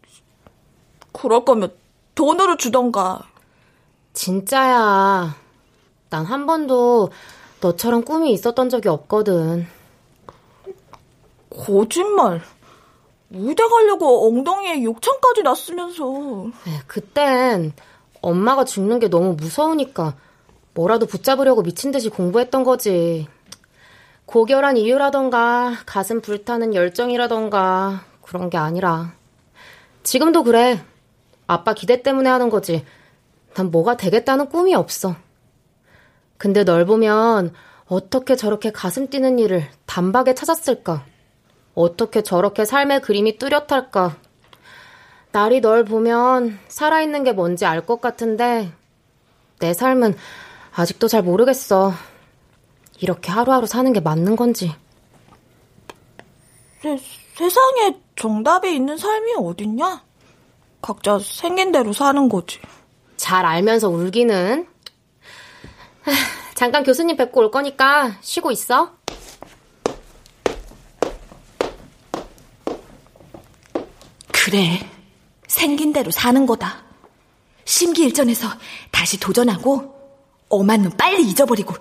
그럴 1.12 1.44
거면 1.46 1.76
돈으로 2.16 2.56
주던가. 2.58 3.22
진짜야. 4.14 5.36
난 6.10 6.26
한 6.26 6.46
번도 6.46 7.10
너처럼 7.66 8.04
꿈이 8.04 8.32
있었던 8.34 8.70
적이 8.70 8.90
없거든. 8.90 9.66
거짓말. 11.50 12.42
의대 13.32 13.68
가려고 13.68 14.28
엉덩이에 14.28 14.84
욕창까지 14.84 15.42
났으면서. 15.42 16.52
그땐 16.86 17.74
엄마가 18.22 18.66
죽는 18.66 19.00
게 19.00 19.10
너무 19.10 19.34
무서우니까 19.34 20.16
뭐라도 20.76 21.08
붙잡으려고 21.08 21.64
미친 21.64 21.90
듯이 21.92 22.10
공부했던 22.10 22.64
거지. 22.64 23.28
고결한 24.28 24.78
이유라던가 24.78 25.74
가슴 25.88 26.22
불타는 26.22 26.76
열정이라던가 26.76 28.06
그런 28.22 28.52
게 28.52 28.58
아니라 28.58 29.14
지금도 30.04 30.44
그래. 30.44 30.84
아빠 31.48 31.74
기대 31.74 32.04
때문에 32.04 32.30
하는 32.30 32.52
거지. 32.52 32.86
난 33.56 33.72
뭐가 33.72 33.98
되겠다는 33.98 34.50
꿈이 34.50 34.76
없어. 34.76 35.16
근데 36.38 36.64
널 36.64 36.86
보면 36.86 37.54
어떻게 37.88 38.36
저렇게 38.36 38.72
가슴 38.72 39.08
뛰는 39.10 39.40
일을 39.40 39.68
단박에 39.86 40.34
찾았을까? 40.34 41.06
어떻게 41.74 42.22
저렇게 42.24 42.66
삶의 42.66 43.02
그림이 43.02 43.38
뚜렷할까? 43.38 44.16
날이 45.32 45.60
널 45.62 45.84
보면 45.84 46.60
살아있는 46.68 47.24
게 47.26 47.34
뭔지 47.34 47.66
알 47.66 47.82
것 47.86 48.00
같은데 48.02 48.72
내 49.60 49.74
삶은 49.74 50.16
아직도 50.76 51.08
잘 51.08 51.22
모르겠어. 51.24 51.94
이렇게 53.00 53.32
하루하루 53.32 53.68
사는 53.68 53.92
게 53.94 54.00
맞는 54.00 54.36
건지. 54.36 54.74
세, 56.82 56.98
세상에 57.38 57.98
정답이 58.16 58.74
있는 58.74 58.98
삶이 58.98 59.34
어딨냐? 59.38 60.04
각자 60.82 61.20
생긴 61.20 61.72
대로 61.72 61.92
사는 61.94 62.30
거지. 62.30 62.60
잘 63.18 63.46
알면서 63.46 63.90
울기는. 63.90 64.68
잠깐 66.56 66.84
교수님 66.84 67.18
뵙고 67.18 67.42
올 67.42 67.52
거니까 67.52 68.18
쉬고 68.22 68.52
있어. 68.52 68.96
그래. 74.32 74.90
생긴 75.48 75.94
대로 75.94 76.12
사는 76.12 76.46
거다. 76.46 76.84
심기일전에서 77.66 78.48
다시 78.92 79.20
도전하고 79.20 79.94
엄한 80.50 80.84
놈 80.84 80.92
빨리 80.98 81.24
잊어버리고 81.28 81.74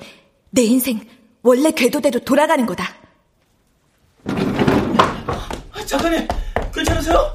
내 0.51 0.63
인생 0.63 1.01
원래 1.43 1.71
궤도대로 1.71 2.21
돌아가는 2.21 2.65
거다. 2.65 2.95
작가님, 5.87 6.27
괜찮으세요? 6.75 7.33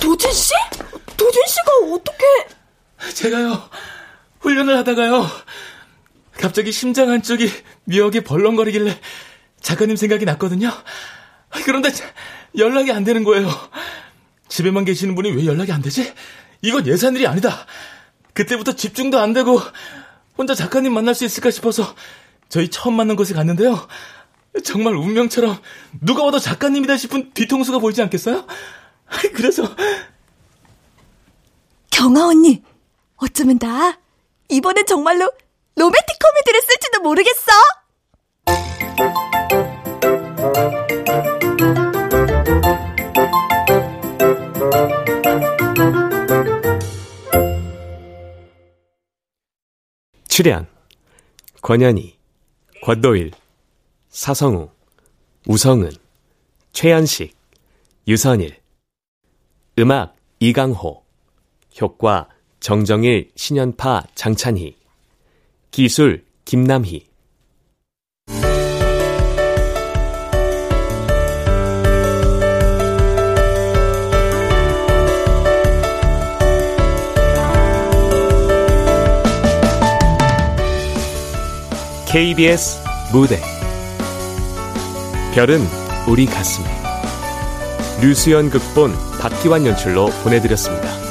도 0.00 0.16
진 0.16 0.32
씨? 0.32 0.52
도진 1.16 1.42
씨가 1.46 1.94
어떻게? 1.94 2.24
제가요, 3.14 3.68
훈련을 4.40 4.78
하다가요, 4.78 5.26
갑자기 6.42 6.72
심장 6.72 7.08
한쪽이 7.08 7.48
묘하게 7.84 8.24
벌렁거리길래 8.24 8.98
작가님 9.60 9.94
생각이 9.94 10.24
났거든요. 10.24 10.72
그런데 11.64 11.90
연락이 12.58 12.90
안 12.90 13.04
되는 13.04 13.22
거예요. 13.22 13.48
집에만 14.48 14.84
계시는 14.84 15.14
분이 15.14 15.30
왜 15.30 15.46
연락이 15.46 15.70
안 15.70 15.80
되지? 15.80 16.12
이건 16.60 16.88
예산 16.88 17.14
일이 17.14 17.28
아니다. 17.28 17.64
그때부터 18.34 18.74
집중도 18.74 19.20
안 19.20 19.32
되고 19.32 19.60
혼자 20.36 20.56
작가님 20.56 20.92
만날 20.92 21.14
수 21.14 21.24
있을까 21.24 21.52
싶어서 21.52 21.94
저희 22.48 22.68
처음 22.68 22.94
만난 22.96 23.14
곳에 23.14 23.34
갔는데요. 23.34 23.86
정말 24.64 24.96
운명처럼 24.96 25.56
누가 26.00 26.24
와도 26.24 26.40
작가님이다 26.40 26.96
싶은 26.96 27.32
뒤통수가 27.34 27.78
보이지 27.78 28.02
않겠어요? 28.02 28.48
그래서 29.34 29.62
경아 31.90 32.26
언니 32.26 32.64
어쩌면 33.16 33.60
나 33.60 33.96
이번엔 34.48 34.86
정말로 34.86 35.30
로맨틱 35.76 36.18
코미디를 36.18 36.60
쓸지도 36.62 37.00
모르겠어. 37.02 37.52
출연 50.28 50.66
권현희, 51.60 52.18
권도일, 52.82 53.32
사성우, 54.08 54.70
우성은, 55.46 55.90
최현식, 56.72 57.36
유선일. 58.08 58.60
음악 59.78 60.16
이강호. 60.40 61.02
효과 61.80 62.28
정정일, 62.60 63.30
신연파, 63.36 64.04
장찬희 64.14 64.81
기술 65.72 66.22
김남희. 66.44 67.06
KBS 82.06 82.78
무대. 83.10 83.40
별은 85.34 85.62
우리 86.06 86.26
가슴에. 86.26 86.66
류수연 88.02 88.50
극본 88.50 88.92
박기환 89.18 89.64
연출로 89.64 90.10
보내드렸습니다. 90.22 91.01